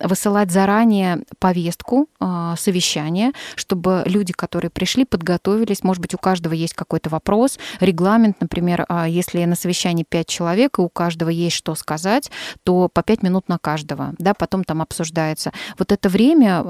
Высылать 0.00 0.50
заранее 0.50 1.22
повестку 1.38 2.08
а, 2.18 2.56
совещания, 2.56 3.32
чтобы 3.54 4.02
люди, 4.06 4.32
которые 4.32 4.70
пришли, 4.70 5.04
подготовились. 5.04 5.82
Может 5.82 6.02
быть, 6.02 6.14
у 6.14 6.18
каждого 6.18 6.52
есть 6.52 6.74
какой-то 6.74 7.10
вопрос. 7.10 7.58
Регламент, 7.80 8.40
например, 8.40 8.84
а, 8.88 9.08
если 9.08 9.44
на 9.44 9.56
совещании 9.56 10.04
5 10.08 10.26
человек, 10.26 10.78
и 10.78 10.82
у 10.82 10.88
каждого 10.88 11.28
есть 11.28 11.56
что 11.56 11.74
сказать, 11.74 12.30
то 12.64 12.88
по 12.88 13.02
5 13.02 13.22
минут 13.22 13.48
на 13.48 13.58
каждого. 13.58 14.14
Да, 14.18 14.34
потом 14.34 14.64
там 14.64 14.82
обсуждается. 14.82 15.52
Вот 15.78 15.92
это 15.92 16.08
время, 16.08 16.62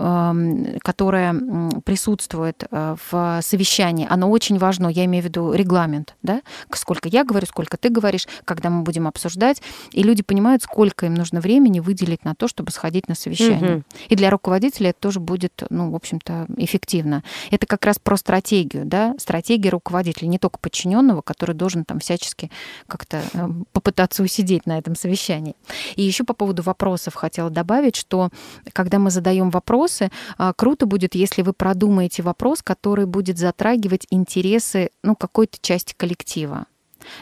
которое 0.82 1.80
присутствует 1.84 2.64
в 2.70 3.40
совещании, 3.42 4.06
оно 4.08 4.30
очень 4.30 4.58
важно. 4.58 4.88
Я 4.88 5.04
имею 5.04 5.24
в 5.24 5.25
виду 5.26 5.52
регламент, 5.52 6.16
да, 6.22 6.42
сколько 6.72 7.08
я 7.08 7.24
говорю, 7.24 7.46
сколько 7.46 7.76
ты 7.76 7.88
говоришь, 7.88 8.26
когда 8.44 8.70
мы 8.70 8.82
будем 8.82 9.06
обсуждать, 9.06 9.62
и 9.92 10.02
люди 10.02 10.22
понимают, 10.22 10.62
сколько 10.62 11.06
им 11.06 11.14
нужно 11.14 11.40
времени 11.40 11.80
выделить 11.80 12.24
на 12.24 12.34
то, 12.34 12.48
чтобы 12.48 12.70
сходить 12.70 13.08
на 13.08 13.14
совещание. 13.14 13.76
Угу. 13.76 13.84
И 14.08 14.16
для 14.16 14.30
руководителя 14.30 14.90
это 14.90 15.00
тоже 15.00 15.20
будет, 15.20 15.62
ну, 15.70 15.90
в 15.90 15.94
общем-то, 15.94 16.46
эффективно. 16.56 17.22
Это 17.50 17.66
как 17.66 17.84
раз 17.84 17.98
про 17.98 18.16
стратегию, 18.16 18.84
да, 18.84 19.14
стратегия 19.18 19.70
руководителя, 19.70 20.28
не 20.28 20.38
только 20.38 20.58
подчиненного, 20.58 21.22
который 21.22 21.54
должен 21.54 21.84
там 21.84 21.98
всячески 21.98 22.50
как-то 22.86 23.22
э, 23.32 23.48
попытаться 23.72 24.22
усидеть 24.22 24.66
на 24.66 24.78
этом 24.78 24.94
совещании. 24.94 25.56
И 25.96 26.02
еще 26.02 26.24
по 26.24 26.34
поводу 26.34 26.62
вопросов 26.62 27.14
хотела 27.14 27.50
добавить, 27.50 27.96
что 27.96 28.30
когда 28.72 28.98
мы 28.98 29.10
задаем 29.10 29.50
вопросы, 29.50 30.10
а, 30.38 30.52
круто 30.52 30.86
будет, 30.86 31.14
если 31.14 31.42
вы 31.42 31.52
продумаете 31.52 32.22
вопрос, 32.22 32.62
который 32.62 33.06
будет 33.06 33.38
затрагивать 33.38 34.06
интересы, 34.10 34.90
ну, 35.02 35.15
какой-то 35.16 35.58
части 35.60 35.94
коллектива 35.96 36.66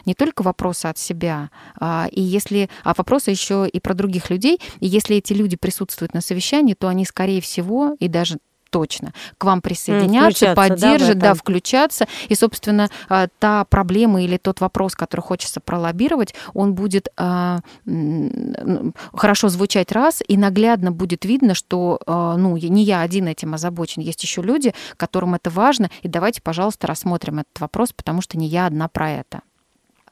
не 0.05 0.13
только 0.13 0.41
вопросы 0.41 0.87
от 0.87 0.97
себя, 0.97 1.49
а, 1.79 2.07
и 2.11 2.21
если, 2.21 2.69
а 2.83 2.93
вопросы 2.95 3.31
еще 3.31 3.67
и 3.71 3.79
про 3.79 3.93
других 3.93 4.29
людей. 4.29 4.59
И 4.79 4.87
если 4.87 5.17
эти 5.17 5.33
люди 5.33 5.57
присутствуют 5.57 6.13
на 6.13 6.21
совещании, 6.21 6.73
то 6.73 6.87
они, 6.87 7.05
скорее 7.05 7.41
всего, 7.41 7.95
и 7.99 8.07
даже 8.07 8.37
точно 8.75 9.13
к 9.37 9.45
вам 9.45 9.61
присоединятся, 9.61 10.53
поддержат, 10.53 11.17
да, 11.17 11.29
да, 11.29 11.33
включаться. 11.33 12.07
И, 12.27 12.35
собственно, 12.35 12.89
а, 13.07 13.29
та 13.39 13.63
проблема 13.63 14.21
или 14.21 14.35
тот 14.35 14.59
вопрос, 14.59 14.95
который 14.95 15.21
хочется 15.21 15.61
пролоббировать, 15.61 16.35
он 16.53 16.73
будет 16.73 17.07
а, 17.15 17.59
хорошо 19.13 19.47
звучать 19.47 19.93
раз, 19.93 20.21
и 20.27 20.35
наглядно 20.35 20.91
будет 20.91 21.23
видно, 21.23 21.55
что 21.55 22.01
а, 22.05 22.35
ну, 22.35 22.57
не 22.57 22.83
я 22.83 22.99
один 22.99 23.29
этим 23.29 23.53
озабочен, 23.53 24.01
есть 24.01 24.21
еще 24.23 24.41
люди, 24.41 24.73
которым 24.97 25.35
это 25.35 25.49
важно, 25.49 25.89
и 26.01 26.09
давайте, 26.09 26.41
пожалуйста, 26.41 26.87
рассмотрим 26.87 27.39
этот 27.39 27.57
вопрос, 27.61 27.93
потому 27.93 28.21
что 28.21 28.37
не 28.37 28.47
я 28.47 28.65
одна 28.65 28.89
про 28.89 29.09
это. 29.09 29.39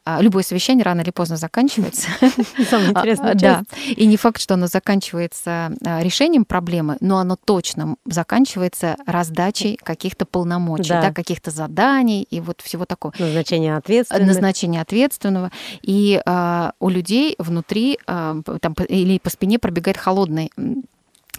А, 0.05 0.21
любое 0.21 0.43
совещание 0.43 0.83
рано 0.83 1.01
или 1.01 1.11
поздно 1.11 1.37
заканчивается. 1.37 2.07
Самое 2.69 2.91
интересное. 2.91 3.35
Да. 3.35 3.63
И 3.87 4.05
не 4.05 4.17
факт, 4.17 4.41
что 4.41 4.55
оно 4.55 4.67
заканчивается 4.67 5.73
а, 5.85 6.01
решением 6.01 6.43
проблемы, 6.43 6.97
но 6.99 7.19
оно 7.19 7.37
точно 7.37 7.95
заканчивается 8.05 8.97
раздачей 9.05 9.79
каких-то 9.81 10.25
полномочий, 10.25 10.89
да. 10.89 11.01
Да, 11.01 11.13
каких-то 11.13 11.51
заданий 11.51 12.27
и 12.29 12.41
вот 12.41 12.59
всего 12.61 12.85
такого. 12.85 13.13
Назначение 13.17 13.77
ответственного. 13.77 14.27
Назначение 14.27 14.81
ответственного. 14.81 15.51
И 15.81 16.21
а, 16.25 16.73
у 16.79 16.89
людей 16.89 17.35
внутри 17.37 17.97
а, 18.05 18.41
там, 18.59 18.73
или 18.89 19.19
по 19.19 19.29
спине 19.29 19.57
пробегает 19.57 19.97
холодный 19.97 20.51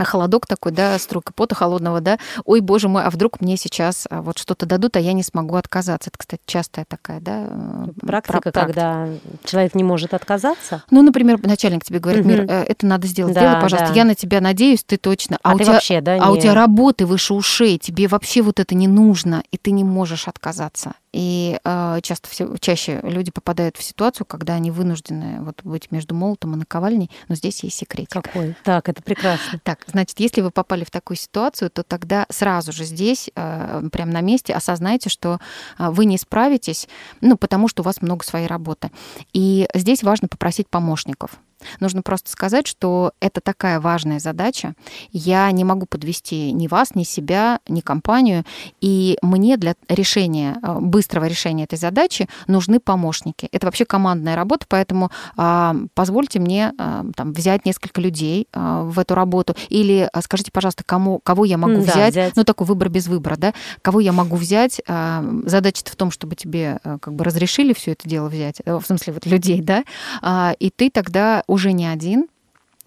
холодок 0.02 0.46
такой, 0.46 0.72
да, 0.72 0.98
струйка 0.98 1.32
пота 1.32 1.54
холодного, 1.54 2.00
да, 2.00 2.18
ой, 2.44 2.60
боже 2.60 2.88
мой, 2.88 3.04
а 3.04 3.10
вдруг 3.10 3.40
мне 3.40 3.56
сейчас 3.56 4.06
а, 4.10 4.22
вот 4.22 4.38
что-то 4.38 4.66
дадут, 4.66 4.96
а 4.96 5.00
я 5.00 5.12
не 5.12 5.22
смогу 5.22 5.54
отказаться. 5.54 6.10
Это, 6.10 6.18
кстати, 6.18 6.42
частая 6.46 6.84
такая, 6.88 7.20
да, 7.20 7.46
э, 7.48 7.86
практика, 8.00 8.40
практика. 8.40 8.60
когда 8.66 9.08
человек 9.44 9.74
не 9.74 9.84
может 9.84 10.14
отказаться. 10.14 10.82
Ну, 10.90 11.02
например, 11.02 11.38
начальник 11.46 11.84
тебе 11.84 12.00
говорит, 12.00 12.24
Мир, 12.24 12.46
э, 12.48 12.64
это 12.64 12.86
надо 12.86 13.06
сделать, 13.06 13.34
да, 13.34 13.40
сделай, 13.40 13.60
пожалуйста, 13.60 13.88
да. 13.90 13.94
я 13.94 14.04
на 14.04 14.14
тебя 14.14 14.40
надеюсь, 14.40 14.82
ты 14.82 14.96
точно. 14.96 15.38
А, 15.42 15.52
а 15.52 15.54
у 15.54 15.58
ты 15.58 15.64
тебя, 15.64 15.74
вообще, 15.74 16.00
да, 16.00 16.14
а 16.14 16.26
не... 16.26 16.32
у 16.32 16.40
тебя 16.40 16.54
работы 16.54 17.06
выше 17.06 17.34
ушей, 17.34 17.78
тебе 17.78 18.08
вообще 18.08 18.42
вот 18.42 18.58
это 18.58 18.74
не 18.74 18.88
нужно, 18.88 19.44
и 19.50 19.56
ты 19.56 19.70
не 19.70 19.84
можешь 19.84 20.26
отказаться. 20.26 20.94
И 21.12 21.60
э, 21.62 21.98
часто 22.02 22.28
все, 22.28 22.56
чаще 22.58 22.98
люди 23.04 23.30
попадают 23.30 23.76
в 23.76 23.84
ситуацию, 23.84 24.26
когда 24.26 24.54
они 24.54 24.72
вынуждены 24.72 25.36
вот 25.42 25.60
быть 25.62 25.92
между 25.92 26.12
молотом 26.12 26.54
и 26.54 26.56
наковальней, 26.56 27.08
но 27.28 27.36
здесь 27.36 27.62
есть 27.62 27.76
секрет. 27.76 28.08
Какой? 28.10 28.56
Так, 28.64 28.88
это 28.88 29.00
прекрасно. 29.00 29.60
Так, 29.62 29.83
Значит, 29.86 30.20
если 30.20 30.40
вы 30.40 30.50
попали 30.50 30.84
в 30.84 30.90
такую 30.90 31.16
ситуацию, 31.16 31.70
то 31.70 31.82
тогда 31.82 32.26
сразу 32.30 32.72
же 32.72 32.84
здесь, 32.84 33.30
э, 33.34 33.82
прямо 33.92 34.12
на 34.12 34.20
месте, 34.20 34.52
осознайте, 34.52 35.10
что 35.10 35.38
э, 35.78 35.90
вы 35.90 36.04
не 36.04 36.18
справитесь, 36.18 36.88
ну, 37.20 37.36
потому 37.36 37.68
что 37.68 37.82
у 37.82 37.84
вас 37.84 38.02
много 38.02 38.24
своей 38.24 38.46
работы. 38.46 38.90
И 39.32 39.68
здесь 39.74 40.02
важно 40.02 40.28
попросить 40.28 40.68
помощников. 40.68 41.38
Нужно 41.80 42.02
просто 42.02 42.30
сказать, 42.30 42.66
что 42.66 43.12
это 43.21 43.40
такая 43.40 43.80
важная 43.80 44.18
задача. 44.18 44.75
Я 45.12 45.50
не 45.50 45.64
могу 45.64 45.87
подвести 45.87 46.52
ни 46.52 46.66
вас, 46.66 46.94
ни 46.94 47.02
себя, 47.02 47.61
ни 47.68 47.80
компанию. 47.80 48.44
И 48.80 49.18
мне 49.23 49.56
для 49.56 49.75
решения, 49.88 50.56
э, 50.62 50.78
быстрого 50.80 51.26
решения 51.26 51.64
этой 51.64 51.78
задачи 51.78 52.28
нужны 52.47 52.80
помощники. 52.80 53.49
Это 53.52 53.66
вообще 53.66 53.85
командная 53.85 54.37
работа, 54.37 54.66
поэтому 54.68 55.11
а, 55.37 55.76
позвольте 55.94 56.38
мне 56.38 56.73
а, 56.78 57.04
там, 57.14 57.33
взять 57.33 57.64
несколько 57.64 58.00
людей 58.00 58.49
а, 58.52 58.83
в 58.83 58.99
эту 58.99 59.14
работу. 59.14 59.54
Или 59.68 60.09
а, 60.12 60.23
скажите, 60.23 60.50
пожалуйста, 60.52 60.85
кому, 60.85 61.21
кого 61.23 61.44
я 61.44 61.59
могу 61.59 61.85
да, 61.85 61.92
взять? 61.92 62.12
взять. 62.12 62.37
Ну, 62.37 62.44
такой 62.44 62.66
выбор 62.66 62.88
без 62.88 63.06
выбора, 63.06 63.37
да? 63.37 63.54
Кого 63.83 64.00
я 64.00 64.12
могу 64.12 64.37
взять? 64.37 64.80
А, 64.88 65.25
задача 65.44 65.85
в 65.85 65.97
том, 65.97 66.11
чтобы 66.11 66.37
тебе 66.37 66.78
а, 66.85 66.99
как 66.99 67.14
бы 67.14 67.25
разрешили 67.25 67.73
все 67.73 67.92
это 67.92 68.09
дело 68.09 68.28
взять, 68.28 68.61
в 68.64 68.83
смысле 68.85 69.12
вот 69.14 69.26
людей, 69.26 69.61
да? 69.61 69.85
А, 70.23 70.54
и 70.59 70.71
ты 70.71 70.90
тогда 70.90 71.42
уже 71.54 71.73
не 71.73 71.87
один, 71.87 72.28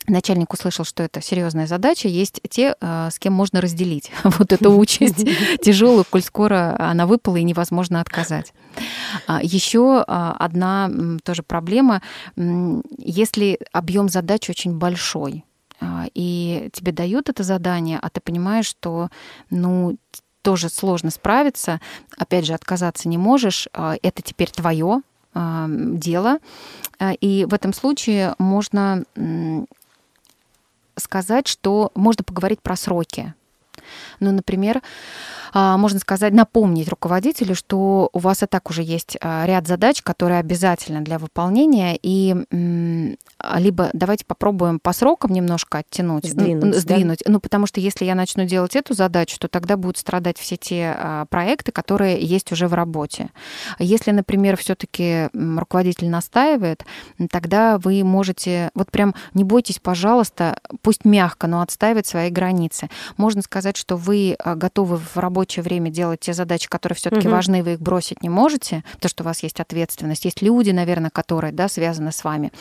начальник 0.07 0.53
услышал, 0.53 0.85
что 0.85 1.03
это 1.03 1.21
серьезная 1.21 1.67
задача, 1.67 2.07
есть 2.07 2.39
те, 2.49 2.75
э, 2.79 3.09
с 3.11 3.19
кем 3.19 3.33
можно 3.33 3.61
разделить 3.61 4.11
вот 4.23 4.53
эту 4.53 4.75
участь. 4.77 5.25
Тяжелую, 5.61 6.05
коль 6.09 6.21
скоро 6.21 6.75
она 6.79 7.05
выпала 7.05 7.37
и 7.37 7.43
невозможно 7.43 8.01
отказать. 8.01 8.53
А, 9.27 9.39
Еще 9.41 10.03
а, 10.07 10.35
одна 10.39 10.89
тоже 11.23 11.43
проблема, 11.43 12.01
если 12.35 13.59
объем 13.71 14.09
задач 14.09 14.49
очень 14.49 14.77
большой, 14.77 15.43
а, 15.79 16.05
и 16.13 16.69
тебе 16.73 16.91
дают 16.91 17.29
это 17.29 17.43
задание, 17.43 17.99
а 18.01 18.09
ты 18.09 18.21
понимаешь, 18.21 18.67
что 18.67 19.09
ну 19.49 19.97
тоже 20.41 20.69
сложно 20.69 21.11
справиться, 21.11 21.81
опять 22.17 22.45
же, 22.45 22.53
отказаться 22.53 23.09
не 23.09 23.17
можешь, 23.17 23.67
это 23.73 24.21
теперь 24.21 24.49
твое, 24.49 25.01
дело. 25.67 26.39
И 27.01 27.45
в 27.47 27.53
этом 27.53 27.73
случае 27.73 28.35
можно 28.39 29.03
сказать, 30.95 31.47
что 31.47 31.91
можно 31.95 32.23
поговорить 32.23 32.61
про 32.61 32.75
сроки. 32.75 33.33
Ну, 34.19 34.31
например, 34.31 34.81
можно 35.53 35.99
сказать, 35.99 36.33
напомнить 36.33 36.87
руководителю, 36.87 37.55
что 37.55 38.09
у 38.13 38.19
вас 38.19 38.43
и 38.43 38.45
так 38.45 38.69
уже 38.69 38.83
есть 38.83 39.17
а, 39.21 39.45
ряд 39.45 39.67
задач, 39.67 40.01
которые 40.01 40.39
обязательны 40.39 41.01
для 41.01 41.19
выполнения, 41.19 41.97
и 42.01 42.35
либо 43.57 43.89
давайте 43.93 44.25
попробуем 44.25 44.79
по 44.79 44.93
срокам 44.93 45.31
немножко 45.31 45.79
оттянуть, 45.79 46.29
сдвинуть, 46.29 46.63
ну, 46.63 46.73
сдвинуть. 46.73 47.19
Да? 47.25 47.31
ну 47.31 47.39
потому 47.39 47.67
что 47.67 47.79
если 47.79 48.05
я 48.05 48.15
начну 48.15 48.45
делать 48.45 48.75
эту 48.75 48.93
задачу, 48.93 49.37
то 49.39 49.47
тогда 49.47 49.77
будут 49.77 49.97
страдать 49.97 50.37
все 50.37 50.57
те 50.57 50.95
а, 50.97 51.25
проекты, 51.25 51.71
которые 51.71 52.21
есть 52.21 52.51
уже 52.51 52.67
в 52.67 52.73
работе. 52.73 53.29
Если, 53.79 54.11
например, 54.11 54.57
все-таки 54.57 55.29
руководитель 55.33 56.09
настаивает, 56.09 56.85
тогда 57.31 57.77
вы 57.77 58.03
можете, 58.03 58.69
вот 58.73 58.91
прям 58.91 59.15
не 59.33 59.43
бойтесь, 59.43 59.79
пожалуйста, 59.79 60.59
пусть 60.81 61.05
мягко, 61.05 61.47
но 61.47 61.61
отстаивать 61.61 62.07
свои 62.07 62.29
границы. 62.29 62.89
Можно 63.17 63.41
сказать, 63.41 63.77
что 63.77 63.95
вы 63.95 64.37
готовы 64.43 64.97
в 64.97 65.17
работе 65.17 65.36
рабочее 65.37 65.61
время 65.61 65.91
делать 65.91 66.21
те 66.21 66.33
задачи, 66.33 66.67
которые 66.67 66.95
все-таки 66.95 67.27
угу. 67.27 67.35
важны, 67.35 67.61
вы 67.61 67.73
их 67.73 67.79
бросить 67.79 68.23
не 68.23 68.29
можете, 68.29 68.83
потому 68.93 69.09
что 69.09 69.23
у 69.23 69.25
вас 69.25 69.43
есть 69.43 69.59
ответственность, 69.59 70.25
есть 70.25 70.41
люди, 70.41 70.71
наверное, 70.71 71.11
которые 71.11 71.53
да, 71.53 71.67
связаны 71.67 72.11
с 72.11 72.23
вами. 72.23 72.51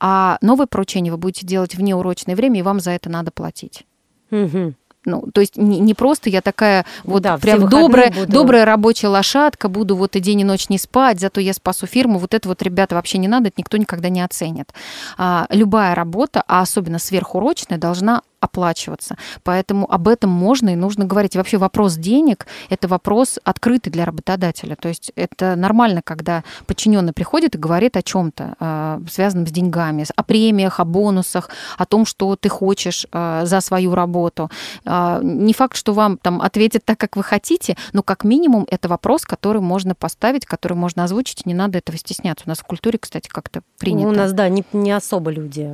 А 0.00 0.38
новое 0.40 0.66
поручение 0.66 1.12
вы 1.12 1.18
будете 1.18 1.46
делать 1.46 1.74
в 1.74 1.82
неурочное 1.82 2.34
время, 2.34 2.60
и 2.60 2.62
вам 2.62 2.80
за 2.80 2.92
это 2.92 3.10
надо 3.10 3.32
платить. 3.32 3.84
Угу. 4.30 4.72
Ну, 5.04 5.28
то 5.34 5.40
есть 5.40 5.56
не, 5.56 5.80
не 5.80 5.94
просто 5.94 6.30
я 6.30 6.40
такая 6.40 6.86
вот 7.04 7.22
да, 7.22 7.36
прям 7.36 7.68
добрая, 7.68 8.10
буду... 8.12 8.32
добрая 8.32 8.64
рабочая 8.64 9.08
лошадка, 9.08 9.68
буду 9.68 9.96
вот 9.96 10.16
и 10.16 10.20
день 10.20 10.40
и 10.40 10.44
ночь 10.44 10.68
не 10.70 10.78
спать, 10.78 11.20
зато 11.20 11.40
я 11.40 11.52
спасу 11.52 11.86
фирму. 11.86 12.18
Вот 12.18 12.32
это 12.32 12.48
вот, 12.48 12.62
ребята, 12.62 12.94
вообще 12.94 13.18
не 13.18 13.28
надо, 13.28 13.48
это 13.48 13.56
никто 13.58 13.76
никогда 13.76 14.08
не 14.08 14.22
оценит. 14.22 14.72
А, 15.18 15.46
любая 15.50 15.94
работа, 15.94 16.42
а 16.46 16.62
особенно 16.62 16.98
сверхурочная, 16.98 17.78
должна 17.78 18.22
оплачиваться. 18.42 19.16
Поэтому 19.44 19.90
об 19.90 20.08
этом 20.08 20.30
можно 20.30 20.70
и 20.70 20.76
нужно 20.76 21.04
говорить. 21.04 21.34
И 21.34 21.38
вообще 21.38 21.58
вопрос 21.58 21.94
денег– 21.94 22.46
это 22.70 22.88
вопрос 22.88 23.38
открытый 23.44 23.92
для 23.92 24.04
работодателя. 24.04 24.74
То 24.74 24.88
есть 24.88 25.12
это 25.14 25.54
нормально, 25.54 26.02
когда 26.02 26.42
подчиненный 26.66 27.12
приходит 27.12 27.54
и 27.54 27.58
говорит 27.58 27.96
о 27.96 28.02
чем-то, 28.02 28.56
а, 28.58 29.00
связанном 29.08 29.46
с 29.46 29.52
деньгами, 29.52 30.04
о 30.16 30.22
премиях, 30.24 30.80
о 30.80 30.84
бонусах, 30.84 31.50
о 31.78 31.86
том, 31.86 32.04
что 32.04 32.34
ты 32.34 32.48
хочешь 32.48 33.06
а, 33.12 33.46
за 33.46 33.60
свою 33.60 33.94
работу. 33.94 34.50
А, 34.84 35.20
не 35.22 35.52
факт, 35.52 35.76
что 35.76 35.92
вам 35.92 36.18
там 36.18 36.42
ответят 36.42 36.84
так, 36.84 36.98
как 36.98 37.14
вы 37.14 37.22
хотите, 37.22 37.76
но 37.92 38.02
как 38.02 38.24
минимум 38.24 38.66
это 38.68 38.88
вопрос, 38.88 39.22
который 39.22 39.62
можно 39.62 39.94
поставить, 39.94 40.46
который 40.46 40.76
можно 40.76 41.04
озвучить, 41.04 41.46
не 41.46 41.54
надо 41.54 41.78
этого 41.78 41.96
стесняться. 41.96 42.44
У 42.46 42.48
нас 42.48 42.58
в 42.58 42.64
культуре, 42.64 42.98
кстати, 42.98 43.28
как-то 43.28 43.62
принято. 43.78 44.08
У 44.08 44.12
нас, 44.12 44.32
да, 44.32 44.48
не, 44.48 44.64
не 44.72 44.90
особо 44.90 45.30
люди 45.30 45.70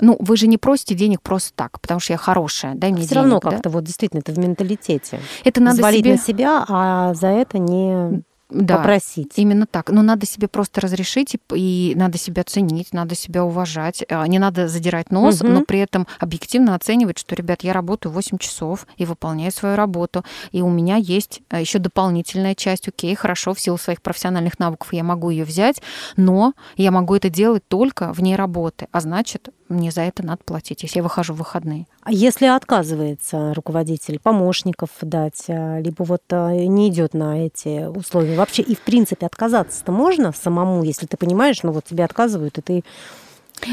ну, 0.00 0.16
вы 0.18 0.36
же 0.36 0.46
не 0.46 0.58
просите 0.58 0.94
денег 0.94 1.22
просто 1.22 1.52
так, 1.54 1.80
потому 1.80 2.00
что 2.00 2.12
я 2.12 2.16
хорошая, 2.16 2.74
дай 2.74 2.92
мне 2.92 3.02
Все 3.02 3.10
денег. 3.10 3.22
равно 3.22 3.40
да? 3.40 3.50
как-то 3.50 3.70
вот 3.70 3.84
действительно 3.84 4.20
это 4.20 4.32
в 4.32 4.38
менталитете. 4.38 5.20
Это 5.44 5.60
надо 5.60 5.76
Взвалить 5.76 6.00
себе... 6.00 6.12
на 6.12 6.18
себя, 6.18 6.64
а 6.68 7.14
за 7.14 7.28
это 7.28 7.58
не 7.58 8.22
да, 8.50 8.78
попросить. 8.78 9.32
Именно 9.36 9.66
так. 9.66 9.90
Но 9.90 10.02
надо 10.02 10.26
себе 10.26 10.48
просто 10.48 10.80
разрешить, 10.80 11.34
и, 11.34 11.40
и 11.54 11.94
надо 11.94 12.16
себя 12.16 12.44
ценить, 12.44 12.92
надо 12.92 13.14
себя 13.14 13.44
уважать. 13.44 14.04
А, 14.08 14.26
не 14.26 14.38
надо 14.38 14.68
задирать 14.68 15.10
нос, 15.10 15.42
угу. 15.42 15.50
но 15.50 15.64
при 15.64 15.80
этом 15.80 16.06
объективно 16.18 16.74
оценивать, 16.74 17.18
что, 17.18 17.34
ребят, 17.34 17.62
я 17.62 17.74
работаю 17.74 18.12
8 18.12 18.38
часов 18.38 18.86
и 18.96 19.04
выполняю 19.04 19.52
свою 19.52 19.76
работу. 19.76 20.24
И 20.52 20.62
у 20.62 20.70
меня 20.70 20.96
есть 20.96 21.42
а, 21.50 21.60
еще 21.60 21.78
дополнительная 21.78 22.54
часть. 22.54 22.88
Окей, 22.88 23.14
хорошо, 23.14 23.52
в 23.52 23.60
силу 23.60 23.76
своих 23.76 24.00
профессиональных 24.00 24.58
навыков 24.58 24.92
я 24.92 25.04
могу 25.04 25.28
ее 25.28 25.44
взять, 25.44 25.82
но 26.16 26.54
я 26.76 26.90
могу 26.90 27.14
это 27.14 27.28
делать 27.28 27.66
только 27.68 28.12
вне 28.12 28.34
работы. 28.36 28.88
А 28.92 29.00
значит, 29.00 29.50
мне 29.68 29.90
за 29.90 30.02
это 30.02 30.24
надо 30.24 30.42
платить, 30.44 30.82
если 30.82 30.98
я 30.98 31.02
выхожу 31.02 31.34
в 31.34 31.38
выходные. 31.38 31.86
А 32.08 32.10
если 32.10 32.46
отказывается 32.46 33.52
руководитель 33.52 34.18
помощников 34.18 34.88
дать, 35.02 35.44
а, 35.48 35.78
либо 35.78 36.04
вот 36.04 36.22
не 36.30 36.88
идет 36.88 37.12
на 37.12 37.44
эти 37.44 37.84
условия, 37.84 38.34
вообще 38.34 38.62
и 38.62 38.74
в 38.74 38.80
принципе 38.80 39.26
отказаться-то 39.26 39.92
можно 39.92 40.32
самому, 40.32 40.82
если 40.84 41.04
ты 41.04 41.18
понимаешь, 41.18 41.62
ну 41.62 41.70
вот 41.70 41.84
тебе 41.84 42.04
отказывают, 42.04 42.56
и 42.56 42.62
ты 42.62 42.84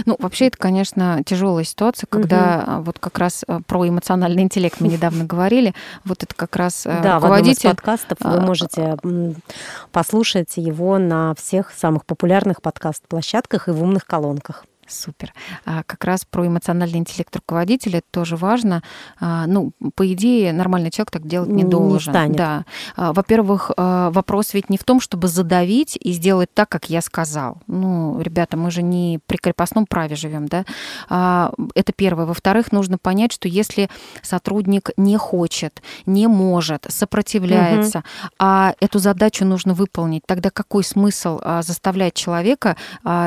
ну, 0.05 0.17
вообще, 0.19 0.47
это, 0.47 0.57
конечно, 0.57 1.21
тяжелая 1.25 1.63
ситуация, 1.63 2.07
когда 2.09 2.65
угу. 2.67 2.85
вот 2.87 2.99
как 2.99 3.19
раз 3.19 3.45
а, 3.47 3.61
про 3.61 3.87
эмоциональный 3.87 4.43
интеллект 4.43 4.81
мы 4.81 4.89
недавно 4.89 5.23
говорили. 5.25 5.73
Вот 6.03 6.23
это 6.23 6.35
как 6.35 6.57
раз 6.57 6.85
а, 6.85 7.01
да, 7.01 7.15
руководитель... 7.15 7.69
из 7.69 7.71
подкастов 7.71 8.17
вы 8.19 8.41
можете 8.41 8.97
послушать 9.93 10.57
его 10.57 10.97
на 10.97 11.35
всех 11.35 11.71
самых 11.71 12.05
популярных 12.05 12.61
подкаст-площадках 12.61 13.69
и 13.69 13.71
в 13.71 13.81
умных 13.81 14.05
колонках. 14.05 14.65
Супер. 14.87 15.33
А 15.65 15.81
как 15.83 16.03
раз 16.03 16.25
про 16.25 16.45
эмоциональный 16.45 16.99
интеллект 16.99 17.35
руководителя 17.35 17.99
это 17.99 18.07
тоже 18.11 18.35
важно. 18.35 18.83
А, 19.19 19.47
ну, 19.47 19.71
по 19.95 20.11
идее, 20.13 20.53
нормальный 20.53 20.91
человек 20.91 21.09
так 21.09 21.25
делать 21.25 21.49
не, 21.49 21.63
не 21.63 21.69
должен. 21.69 22.13
Станет. 22.13 22.35
Да. 22.35 22.65
А, 22.95 23.11
во-первых, 23.11 23.71
а, 23.75 24.11
вопрос 24.11 24.53
ведь 24.53 24.69
не 24.69 24.77
в 24.77 24.83
том, 24.83 24.99
чтобы 25.01 25.27
задавить 25.27 25.97
и 25.99 26.11
сделать 26.11 26.53
так, 26.53 26.69
как 26.69 26.89
я 26.91 27.01
сказал. 27.01 27.57
Ну, 27.65 28.21
ребята, 28.21 28.57
мы 28.57 28.69
же 28.69 28.83
не 28.83 29.19
при 29.25 29.37
крепостном 29.37 29.87
праве 29.87 30.15
живем, 30.15 30.47
да. 30.47 30.65
Это 31.73 31.91
первое. 31.93 32.25
Во-вторых, 32.25 32.71
нужно 32.71 32.99
понять, 32.99 33.31
что 33.31 33.47
если 33.47 33.89
сотрудник 34.21 34.91
не 34.97 35.17
хочет, 35.17 35.81
не 36.05 36.27
может, 36.27 36.85
сопротивляется, 36.89 37.99
угу. 37.99 38.27
а 38.39 38.75
эту 38.79 38.99
задачу 38.99 39.45
нужно 39.45 39.73
выполнить, 39.73 40.23
тогда 40.27 40.51
какой 40.51 40.83
смысл 40.83 41.39
заставлять 41.61 42.13
человека 42.13 42.75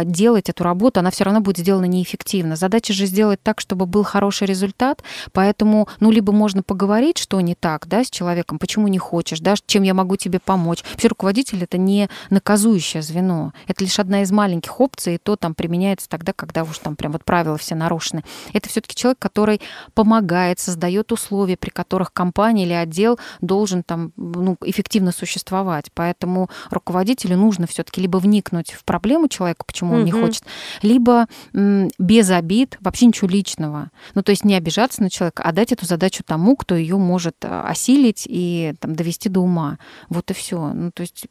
делать 0.04 0.48
эту 0.48 0.62
работу? 0.62 1.00
Она 1.00 1.10
все 1.10 1.24
равно 1.24 1.40
будет 1.40 1.47
сделано 1.56 1.86
неэффективно. 1.86 2.56
Задача 2.56 2.92
же 2.92 3.06
сделать 3.06 3.42
так, 3.42 3.60
чтобы 3.60 3.86
был 3.86 4.02
хороший 4.02 4.46
результат, 4.46 5.02
поэтому, 5.32 5.88
ну, 6.00 6.10
либо 6.10 6.32
можно 6.32 6.62
поговорить, 6.62 7.18
что 7.18 7.40
не 7.40 7.54
так, 7.54 7.86
да, 7.86 8.04
с 8.04 8.10
человеком, 8.10 8.58
почему 8.58 8.88
не 8.88 8.98
хочешь, 8.98 9.40
да, 9.40 9.54
чем 9.66 9.82
я 9.82 9.94
могу 9.94 10.16
тебе 10.16 10.40
помочь. 10.40 10.84
Вообще 10.92 11.08
руководитель— 11.08 11.58
это 11.62 11.78
не 11.78 12.08
наказующее 12.30 13.02
звено, 13.02 13.52
это 13.66 13.84
лишь 13.84 13.98
одна 13.98 14.22
из 14.22 14.30
маленьких 14.30 14.80
опций, 14.80 15.14
и 15.14 15.18
то 15.18 15.36
там 15.36 15.54
применяется 15.54 16.08
тогда, 16.08 16.32
когда 16.32 16.64
уж 16.64 16.78
там 16.78 16.96
прям 16.96 17.12
вот 17.12 17.24
правила 17.24 17.56
все 17.56 17.74
нарушены. 17.74 18.24
Это 18.52 18.68
все 18.68 18.80
таки 18.80 18.94
человек, 18.94 19.18
который 19.18 19.60
помогает, 19.94 20.58
создает 20.58 21.12
условия, 21.12 21.56
при 21.56 21.70
которых 21.70 22.12
компания 22.12 22.64
или 22.64 22.72
отдел 22.72 23.18
должен 23.40 23.82
там 23.82 24.12
ну, 24.16 24.56
эффективно 24.62 25.12
существовать. 25.12 25.86
Поэтому 25.94 26.50
руководителю 26.70 27.36
нужно 27.36 27.66
все 27.66 27.82
таки 27.82 28.00
либо 28.00 28.18
вникнуть 28.18 28.72
в 28.72 28.84
проблему 28.84 29.28
человека, 29.28 29.64
почему 29.66 29.94
он 29.94 30.00
угу. 30.00 30.06
не 30.06 30.12
хочет, 30.12 30.44
либо 30.82 31.26
без 31.52 32.30
обид, 32.30 32.76
вообще 32.80 33.06
ничего 33.06 33.28
личного. 33.28 33.90
Ну, 34.14 34.22
то 34.22 34.30
есть 34.30 34.44
не 34.44 34.54
обижаться 34.54 35.02
на 35.02 35.10
человека, 35.10 35.42
а 35.42 35.52
дать 35.52 35.72
эту 35.72 35.86
задачу 35.86 36.22
тому, 36.24 36.56
кто 36.56 36.74
ее 36.74 36.96
может 36.96 37.36
э, 37.42 37.60
осилить 37.60 38.26
и 38.28 38.74
там, 38.80 38.94
довести 38.94 39.28
до 39.28 39.40
ума. 39.40 39.78
Вот 40.08 40.30
и 40.30 40.34
все. 40.34 40.72
Ну, 40.72 40.90
то 40.90 41.02
есть 41.02 41.26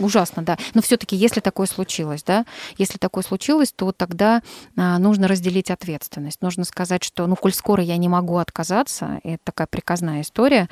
ужасно, 0.00 0.42
да. 0.42 0.58
Но 0.74 0.82
все-таки, 0.82 1.16
если 1.16 1.40
такое 1.40 1.66
случилось, 1.66 2.22
да, 2.22 2.44
если 2.78 2.98
такое 2.98 3.24
случилось, 3.24 3.72
то 3.72 3.92
тогда 3.92 4.42
а, 4.76 4.98
нужно 4.98 5.28
разделить 5.28 5.70
ответственность. 5.70 6.42
Нужно 6.42 6.64
сказать, 6.64 7.04
что, 7.04 7.26
ну, 7.26 7.36
коль 7.36 7.52
скоро 7.52 7.82
я 7.82 7.96
не 7.96 8.08
могу 8.08 8.36
отказаться, 8.38 9.20
это 9.24 9.40
такая 9.44 9.66
приказная 9.66 10.22
история, 10.22 10.68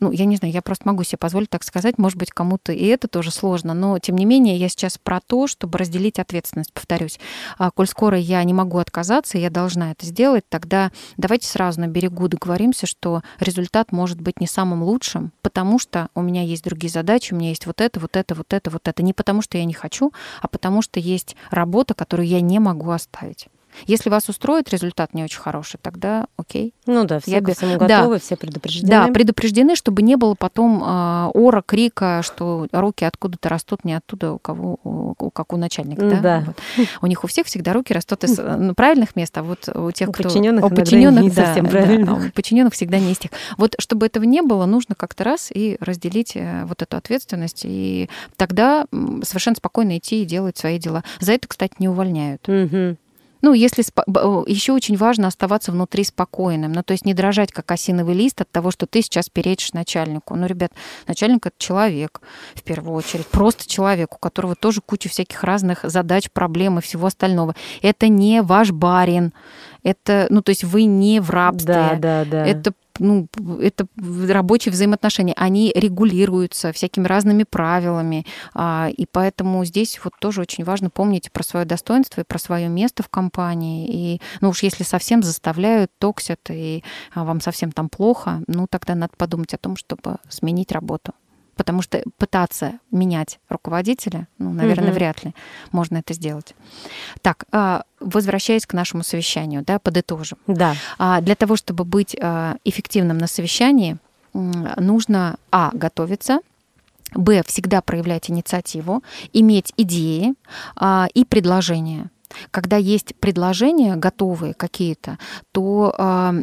ну, 0.00 0.12
я 0.12 0.24
не 0.24 0.36
знаю, 0.36 0.52
я 0.52 0.62
просто 0.62 0.86
могу 0.86 1.04
себе 1.04 1.18
позволить 1.18 1.50
так 1.50 1.64
сказать, 1.64 1.98
может 1.98 2.18
быть, 2.18 2.30
кому-то 2.30 2.72
и 2.72 2.84
это 2.86 3.08
тоже 3.08 3.30
сложно, 3.30 3.74
но, 3.74 3.98
тем 3.98 4.16
не 4.16 4.24
менее, 4.24 4.56
я 4.56 4.68
сейчас 4.68 4.98
про 4.98 5.20
то, 5.20 5.46
чтобы 5.46 5.78
разделить 5.78 6.18
ответственность, 6.18 6.72
повторюсь. 6.72 7.18
А, 7.58 7.70
коль 7.70 7.86
скоро 7.86 8.18
я 8.18 8.42
не 8.44 8.52
могу 8.52 8.78
отказаться, 8.78 9.38
я 9.38 9.50
должна 9.50 9.92
это 9.92 10.04
сделать, 10.06 10.44
тогда 10.48 10.90
давайте 11.16 11.48
сразу 11.48 11.80
на 11.80 11.88
берегу 11.88 12.28
договоримся, 12.28 12.86
что 12.86 13.22
результат 13.40 13.92
может 13.92 14.20
быть 14.20 14.40
не 14.40 14.46
самым 14.46 14.82
лучшим, 14.82 15.32
потому 15.42 15.78
что 15.78 16.08
у 16.14 16.22
меня 16.22 16.42
есть 16.42 16.64
другие 16.64 16.90
задачи, 16.90 17.32
у 17.32 17.36
меня 17.36 17.50
есть 17.50 17.66
вот 17.66 17.80
это, 17.80 18.00
вот 18.00 18.16
это, 18.16 18.34
вот 18.34 18.52
это, 18.52 18.70
вот 18.70 18.88
это. 18.88 19.02
Не 19.02 19.12
потому 19.12 19.42
что 19.42 19.58
я 19.58 19.64
не 19.64 19.74
хочу, 19.74 20.12
а 20.40 20.48
потому 20.48 20.82
что 20.82 21.00
есть 21.00 21.36
работа, 21.50 21.94
которую 21.94 22.28
я 22.28 22.40
не 22.40 22.58
могу 22.58 22.90
оставить. 22.90 23.48
Если 23.86 24.10
вас 24.10 24.28
устроит 24.28 24.70
результат 24.70 25.14
не 25.14 25.24
очень 25.24 25.40
хороший, 25.40 25.78
тогда 25.80 26.26
окей. 26.36 26.74
Ну 26.86 27.04
да, 27.04 27.20
все 27.20 27.32
Я... 27.32 27.40
к 27.40 27.48
этому 27.48 27.78
готовы, 27.78 28.14
да. 28.14 28.20
все 28.20 28.36
предупреждены. 28.36 28.88
Да, 28.88 29.06
предупреждены, 29.08 29.76
чтобы 29.76 30.02
не 30.02 30.16
было 30.16 30.34
потом 30.34 30.82
э, 30.82 31.30
ора, 31.34 31.62
крика, 31.64 32.22
что 32.22 32.66
руки 32.72 33.04
откуда-то 33.04 33.48
растут 33.48 33.84
не 33.84 33.94
оттуда, 33.94 34.32
у 34.32 34.38
кого, 34.38 34.78
у, 34.84 35.30
как 35.30 35.52
у 35.52 35.56
начальника. 35.56 36.08
Да. 36.08 36.20
да. 36.20 36.44
Вот. 36.46 36.86
У 37.02 37.06
них 37.06 37.24
у 37.24 37.26
всех 37.26 37.46
всегда 37.46 37.72
руки 37.72 37.92
растут 37.92 38.24
из 38.24 38.38
ну, 38.38 38.74
правильных 38.74 39.16
мест, 39.16 39.36
а 39.38 39.42
вот 39.42 39.68
у 39.74 39.90
тех, 39.90 40.08
у 40.08 40.12
кто... 40.12 40.24
Подчиненных, 40.24 40.64
у 40.64 40.70
подчиненных 40.70 41.22
не 41.24 41.30
да, 41.30 41.46
совсем 41.46 41.66
правильно. 41.66 42.06
Да, 42.06 42.12
у 42.14 42.30
подчиненных 42.30 42.72
всегда 42.74 42.98
не 42.98 43.12
из 43.12 43.18
тех. 43.18 43.30
Вот 43.56 43.74
чтобы 43.78 44.06
этого 44.06 44.24
не 44.24 44.42
было, 44.42 44.66
нужно 44.66 44.94
как-то 44.94 45.24
раз 45.24 45.50
и 45.52 45.76
разделить 45.80 46.36
э, 46.36 46.64
вот 46.66 46.82
эту 46.82 46.96
ответственность, 46.96 47.62
и 47.64 48.08
тогда 48.36 48.86
совершенно 49.22 49.56
спокойно 49.56 49.98
идти 49.98 50.22
и 50.22 50.24
делать 50.24 50.56
свои 50.56 50.78
дела. 50.78 51.04
За 51.20 51.32
это, 51.32 51.48
кстати, 51.48 51.74
не 51.78 51.88
увольняют. 51.88 52.48
Угу. 52.48 52.96
Ну, 53.42 53.52
если 53.52 53.82
еще 54.48 54.72
очень 54.72 54.96
важно 54.96 55.28
оставаться 55.28 55.72
внутри 55.72 56.04
спокойным, 56.04 56.72
ну, 56.72 56.82
то 56.82 56.92
есть 56.92 57.04
не 57.04 57.14
дрожать, 57.14 57.52
как 57.52 57.70
осиновый 57.70 58.14
лист 58.14 58.40
от 58.40 58.50
того, 58.50 58.70
что 58.70 58.86
ты 58.86 59.02
сейчас 59.02 59.28
перечишь 59.28 59.72
начальнику. 59.72 60.34
Ну, 60.36 60.46
ребят, 60.46 60.72
начальник— 61.06 61.46
это 61.46 61.56
человек, 61.58 62.20
в 62.54 62.62
первую 62.62 62.96
очередь, 62.96 63.26
просто 63.26 63.68
человек, 63.68 64.14
у 64.14 64.18
которого 64.18 64.54
тоже 64.54 64.80
куча 64.84 65.08
всяких 65.08 65.44
разных 65.44 65.80
задач, 65.82 66.30
проблем 66.30 66.78
и 66.78 66.82
всего 66.82 67.06
остального. 67.06 67.54
Это 67.82 68.08
не 68.08 68.42
ваш 68.42 68.72
барин, 68.72 69.32
это, 69.82 70.26
ну, 70.30 70.42
то 70.42 70.50
есть 70.50 70.64
вы 70.64 70.84
не 70.84 71.20
в 71.20 71.30
рабстве. 71.30 71.74
Да, 71.74 71.94
да, 71.96 72.24
да. 72.24 72.46
Это 72.46 72.72
ну, 72.98 73.28
это 73.60 73.86
рабочие 74.28 74.72
взаимоотношения, 74.72 75.34
они 75.36 75.72
регулируются 75.74 76.72
всякими 76.72 77.06
разными 77.06 77.44
правилами, 77.44 78.26
а, 78.54 78.88
и 78.94 79.06
поэтому 79.06 79.64
здесь 79.64 80.00
вот 80.04 80.14
тоже 80.20 80.40
очень 80.40 80.64
важно 80.64 80.90
помнить 80.90 81.30
про 81.32 81.42
свое 81.42 81.66
достоинство 81.66 82.20
и 82.20 82.24
про 82.24 82.38
свое 82.38 82.68
место 82.68 83.02
в 83.02 83.08
компании. 83.08 83.88
И, 83.88 84.20
ну 84.40 84.50
уж 84.50 84.62
если 84.62 84.84
совсем 84.84 85.22
заставляют, 85.22 85.90
токсят, 85.98 86.40
и 86.50 86.82
а, 87.14 87.24
вам 87.24 87.40
совсем 87.40 87.72
там 87.72 87.88
плохо, 87.88 88.42
ну 88.46 88.66
тогда 88.68 88.94
надо 88.94 89.12
подумать 89.16 89.54
о 89.54 89.58
том, 89.58 89.76
чтобы 89.76 90.16
сменить 90.28 90.72
работу 90.72 91.12
потому 91.56 91.82
что 91.82 92.02
пытаться 92.18 92.78
менять 92.92 93.40
руководителя, 93.48 94.28
ну, 94.38 94.52
наверное, 94.52 94.90
угу. 94.90 94.94
вряд 94.94 95.24
ли 95.24 95.34
можно 95.72 95.96
это 95.96 96.14
сделать. 96.14 96.54
Так, 97.22 97.46
а, 97.50 97.82
возвращаясь 97.98 98.66
к 98.66 98.74
нашему 98.74 99.02
совещанию, 99.02 99.64
да, 99.64 99.78
подытожим. 99.78 100.38
Да. 100.46 100.76
А, 100.98 101.20
для 101.20 101.34
того, 101.34 101.56
чтобы 101.56 101.84
быть 101.84 102.14
а, 102.20 102.56
эффективным 102.64 103.18
на 103.18 103.26
совещании, 103.26 103.96
нужно, 104.34 105.36
а, 105.50 105.70
готовиться, 105.72 106.40
Б, 107.14 107.42
всегда 107.46 107.80
проявлять 107.80 108.28
инициативу, 108.30 109.02
иметь 109.32 109.72
идеи 109.76 110.34
и 111.14 111.24
предложения. 111.24 112.10
Когда 112.50 112.76
есть 112.76 113.14
предложения 113.16 113.96
готовые 113.96 114.54
какие-то, 114.54 115.18
то 115.52 115.94
а, 115.96 116.34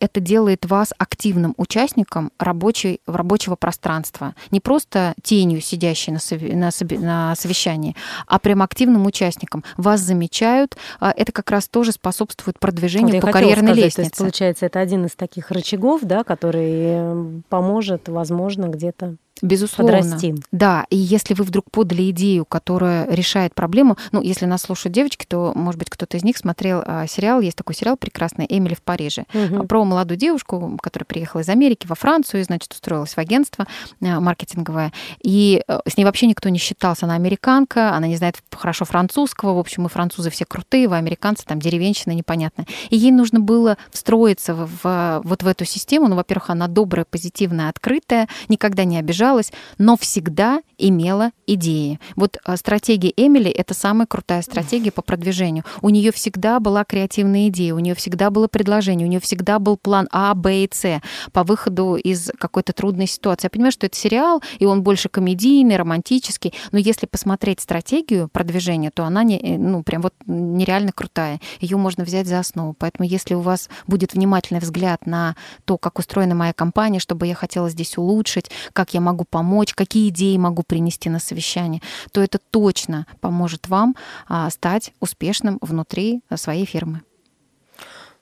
это 0.00 0.20
делает 0.20 0.66
вас 0.66 0.92
активным 0.98 1.54
участником 1.56 2.32
рабочей, 2.38 3.00
рабочего 3.06 3.56
пространства. 3.56 4.34
Не 4.50 4.60
просто 4.60 5.14
тенью, 5.22 5.60
сидящей 5.60 6.12
на, 6.12 6.18
сове, 6.18 6.54
на, 6.56 6.70
на 6.98 7.34
совещании, 7.36 7.96
а 8.26 8.38
прям 8.38 8.62
активным 8.62 9.06
участником. 9.06 9.64
Вас 9.76 10.00
замечают. 10.00 10.76
А, 11.00 11.12
это 11.16 11.32
как 11.32 11.50
раз 11.50 11.68
тоже 11.68 11.92
способствует 11.92 12.58
продвижению 12.58 13.16
вот 13.16 13.22
по 13.22 13.32
карьерной 13.32 13.72
сказать, 13.72 13.84
лестнице. 13.84 13.96
То 13.96 14.02
есть, 14.02 14.18
получается, 14.18 14.66
это 14.66 14.80
один 14.80 15.06
из 15.06 15.12
таких 15.12 15.50
рычагов, 15.50 16.02
да, 16.02 16.24
который 16.24 16.70
э, 16.70 17.40
поможет, 17.48 18.08
возможно, 18.08 18.66
где-то 18.66 19.16
Безусловно. 19.42 20.00
Подрасти. 20.00 20.34
Да, 20.52 20.86
и 20.90 20.96
если 20.96 21.34
вы 21.34 21.44
вдруг 21.44 21.70
подали 21.70 22.10
идею, 22.10 22.44
которая 22.44 23.08
решает 23.10 23.54
проблему, 23.54 23.96
ну, 24.12 24.22
если 24.22 24.46
нас 24.46 24.62
слушают 24.62 24.94
девочки, 24.94 25.26
то, 25.26 25.52
может 25.54 25.78
быть, 25.78 25.90
кто-то 25.90 26.16
из 26.16 26.24
них 26.24 26.36
смотрел 26.36 26.82
а, 26.84 27.06
сериал, 27.06 27.40
есть 27.40 27.56
такой 27.56 27.74
сериал 27.74 27.96
прекрасный 27.96 28.46
«Эмили 28.48 28.74
в 28.74 28.82
Париже», 28.82 29.24
угу. 29.32 29.66
про 29.66 29.84
молодую 29.84 30.18
девушку, 30.18 30.78
которая 30.82 31.06
приехала 31.06 31.40
из 31.40 31.48
Америки 31.48 31.86
во 31.86 31.94
Францию, 31.94 32.44
значит, 32.44 32.72
устроилась 32.72 33.14
в 33.14 33.18
агентство 33.18 33.66
а, 34.02 34.20
маркетинговое, 34.20 34.92
и 35.22 35.62
а, 35.68 35.80
с 35.86 35.96
ней 35.96 36.04
вообще 36.04 36.26
никто 36.26 36.48
не 36.48 36.58
считался, 36.58 37.06
она 37.06 37.14
американка, 37.14 37.94
она 37.94 38.06
не 38.06 38.16
знает 38.16 38.36
хорошо 38.50 38.84
французского, 38.84 39.54
в 39.54 39.58
общем, 39.58 39.84
мы 39.84 39.88
французы 39.88 40.30
все 40.30 40.44
крутые, 40.44 40.88
вы 40.88 40.96
американцы 40.96 41.44
там 41.44 41.60
деревенщина 41.60 42.12
непонятная. 42.12 42.66
И 42.90 42.96
ей 42.96 43.12
нужно 43.12 43.40
было 43.40 43.76
встроиться 43.90 44.54
в, 44.54 44.68
в, 44.82 45.20
вот 45.24 45.42
в 45.42 45.46
эту 45.46 45.64
систему, 45.64 46.08
ну, 46.08 46.16
во-первых, 46.16 46.50
она 46.50 46.66
добрая, 46.68 47.04
позитивная, 47.04 47.68
открытая, 47.68 48.28
никогда 48.48 48.84
не 48.84 48.98
обижалась, 48.98 49.27
обижалась, 49.28 49.52
но 49.78 49.96
всегда 49.96 50.60
имела 50.76 51.30
идеи. 51.46 51.98
Вот 52.16 52.38
а, 52.44 52.56
стратегия 52.56 53.12
Эмили— 53.16 53.50
это 53.56 53.74
самая 53.74 54.06
крутая 54.06 54.42
стратегия 54.42 54.90
по 54.90 55.02
продвижению. 55.02 55.64
У 55.82 55.88
нее 55.88 56.12
всегда 56.12 56.60
была 56.60 56.84
креативная 56.84 57.48
идея, 57.48 57.74
у 57.74 57.78
нее 57.78 57.94
всегда 57.94 58.30
было 58.30 58.48
предложение, 58.48 59.06
у 59.06 59.10
нее 59.10 59.20
всегда 59.20 59.58
был 59.58 59.76
план 59.76 60.08
А, 60.12 60.34
Б 60.34 60.64
и 60.64 60.68
С 60.72 61.00
по 61.32 61.44
выходу 61.44 61.96
из 61.96 62.30
какой-то 62.38 62.72
трудной 62.72 63.06
ситуации. 63.06 63.46
Я 63.46 63.50
понимаю, 63.50 63.72
что 63.72 63.86
это 63.86 63.96
сериал, 63.96 64.42
и 64.58 64.66
он 64.66 64.82
больше 64.82 65.08
комедийный, 65.08 65.76
романтический, 65.76 66.54
но 66.72 66.78
если 66.78 67.06
посмотреть 67.06 67.60
стратегию 67.60 68.28
продвижения, 68.28 68.90
то 68.90 69.04
она 69.04 69.22
не, 69.24 69.38
э, 69.38 69.58
ну, 69.58 69.82
прям 69.82 70.02
вот 70.02 70.14
нереально 70.26 70.92
крутая. 70.92 71.40
Ее 71.60 71.76
можно 71.76 72.04
взять 72.04 72.26
за 72.26 72.38
основу. 72.38 72.74
Поэтому 72.78 73.08
если 73.08 73.34
у 73.34 73.40
вас 73.40 73.68
будет 73.86 74.14
внимательный 74.14 74.60
взгляд 74.60 75.06
на 75.06 75.34
то, 75.64 75.78
как 75.78 75.98
устроена 75.98 76.34
моя 76.34 76.52
компания, 76.52 77.00
что 77.00 77.14
бы 77.14 77.26
я 77.26 77.34
хотела 77.34 77.68
здесь 77.68 77.98
улучшить, 77.98 78.50
как 78.72 78.94
я 78.94 79.00
могу 79.00 79.17
могу 79.18 79.24
помочь, 79.28 79.74
какие 79.74 80.08
идеи 80.10 80.36
могу 80.36 80.62
принести 80.62 81.10
на 81.10 81.18
совещание, 81.18 81.82
то 82.12 82.22
это 82.22 82.38
точно 82.38 83.06
поможет 83.20 83.68
вам 83.68 83.96
а, 84.28 84.48
стать 84.50 84.92
успешным 85.00 85.58
внутри 85.60 86.22
своей 86.36 86.64
фирмы. 86.64 87.02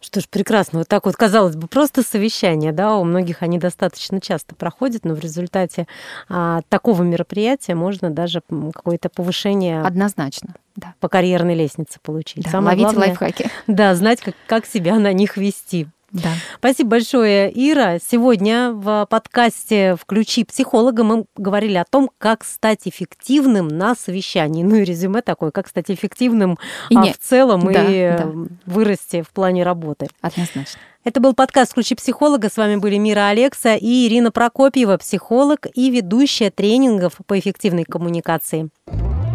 Что 0.01 0.21
ж, 0.21 0.29
прекрасно. 0.29 0.81
Вот 0.81 0.89
так 0.89 1.07
вот, 1.07 1.17
казалось 1.17 1.57
бы, 1.57 1.69
просто 1.69 2.03
совещание, 2.03 2.71
да, 2.71 2.97
у 2.97 3.05
многих 3.05 3.43
они 3.43 3.59
достаточно 3.59 4.21
часто 4.21 4.55
проходят, 4.55 5.05
но 5.05 5.15
в 5.15 5.21
результате 5.21 5.87
а, 6.29 6.61
такого 6.69 7.03
мероприятия 7.03 7.75
можно 7.75 8.11
даже 8.11 8.43
какое-то 8.75 9.09
повышение... 9.09 9.83
Однозначно, 9.83 10.55
да. 10.77 10.95
По 11.01 11.09
карьерной 11.09 11.55
лестнице 11.55 11.99
получить. 12.03 12.45
Да, 12.45 12.51
Самое 12.51 12.77
ловите 12.77 12.85
главное, 12.85 13.09
лайфхаки. 13.09 13.51
Да, 13.67 13.95
знать, 13.95 14.21
как, 14.21 14.35
как 14.47 14.67
себя 14.67 14.97
на 14.97 15.13
них 15.13 15.37
вести. 15.37 15.89
Да. 16.13 16.31
Спасибо 16.59 16.91
большое, 16.91 17.51
Ира. 17.53 17.99
Сегодня 17.99 18.71
в 18.71 19.07
подкасте 19.11 19.97
«Включи 20.01 20.45
психолога» 20.45 21.05
мы 21.05 21.25
говорили 21.37 21.77
о 21.77 21.85
том, 21.85 22.11
как 22.19 22.45
стать 22.45 22.83
эффективным 22.85 23.69
на 23.69 23.95
совещании. 23.95 24.63
Ну 24.63 24.77
и 24.77 24.85
резюме 24.85 25.23
такое, 25.23 25.51
как 25.51 25.69
стать 25.69 25.91
эффективным 25.91 26.59
и 26.91 26.97
а, 26.97 27.03
в 27.13 27.19
целом 27.19 27.73
да, 27.73 27.85
и 27.85 28.17
да. 28.17 28.33
вырасти 28.67 29.23
в 29.23 29.31
плане 29.31 29.65
работы. 29.65 30.09
Однозначно. 30.21 30.81
Это 31.03 31.21
был 31.21 31.35
подкаст 31.35 31.73
«Включи 31.73 31.95
психолога». 31.95 32.49
С 32.49 32.57
вами 32.57 32.77
были 32.77 32.97
Мира 32.97 33.29
Алекса 33.29 33.77
и 33.77 34.07
Ирина 34.07 34.33
Прокопьева, 34.33 34.97
психолог 34.97 35.67
и 35.73 35.91
ведущая 35.91 36.51
тренингов 36.51 37.15
по 37.27 37.39
эффективной 37.39 37.85
коммуникации. 37.85 38.71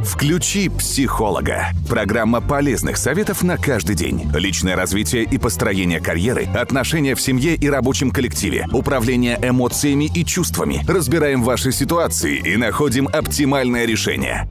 Включи 0.03 0.69
психолога. 0.69 1.67
Программа 1.87 2.41
полезных 2.41 2.97
советов 2.97 3.43
на 3.43 3.57
каждый 3.57 3.95
день. 3.95 4.29
Личное 4.33 4.75
развитие 4.75 5.23
и 5.23 5.37
построение 5.37 5.99
карьеры, 5.99 6.47
отношения 6.55 7.15
в 7.15 7.21
семье 7.21 7.55
и 7.55 7.69
рабочем 7.69 8.11
коллективе, 8.11 8.67
управление 8.73 9.37
эмоциями 9.41 10.09
и 10.13 10.25
чувствами. 10.25 10.83
Разбираем 10.87 11.43
ваши 11.43 11.71
ситуации 11.71 12.37
и 12.37 12.57
находим 12.57 13.07
оптимальное 13.07 13.85
решение. 13.85 14.49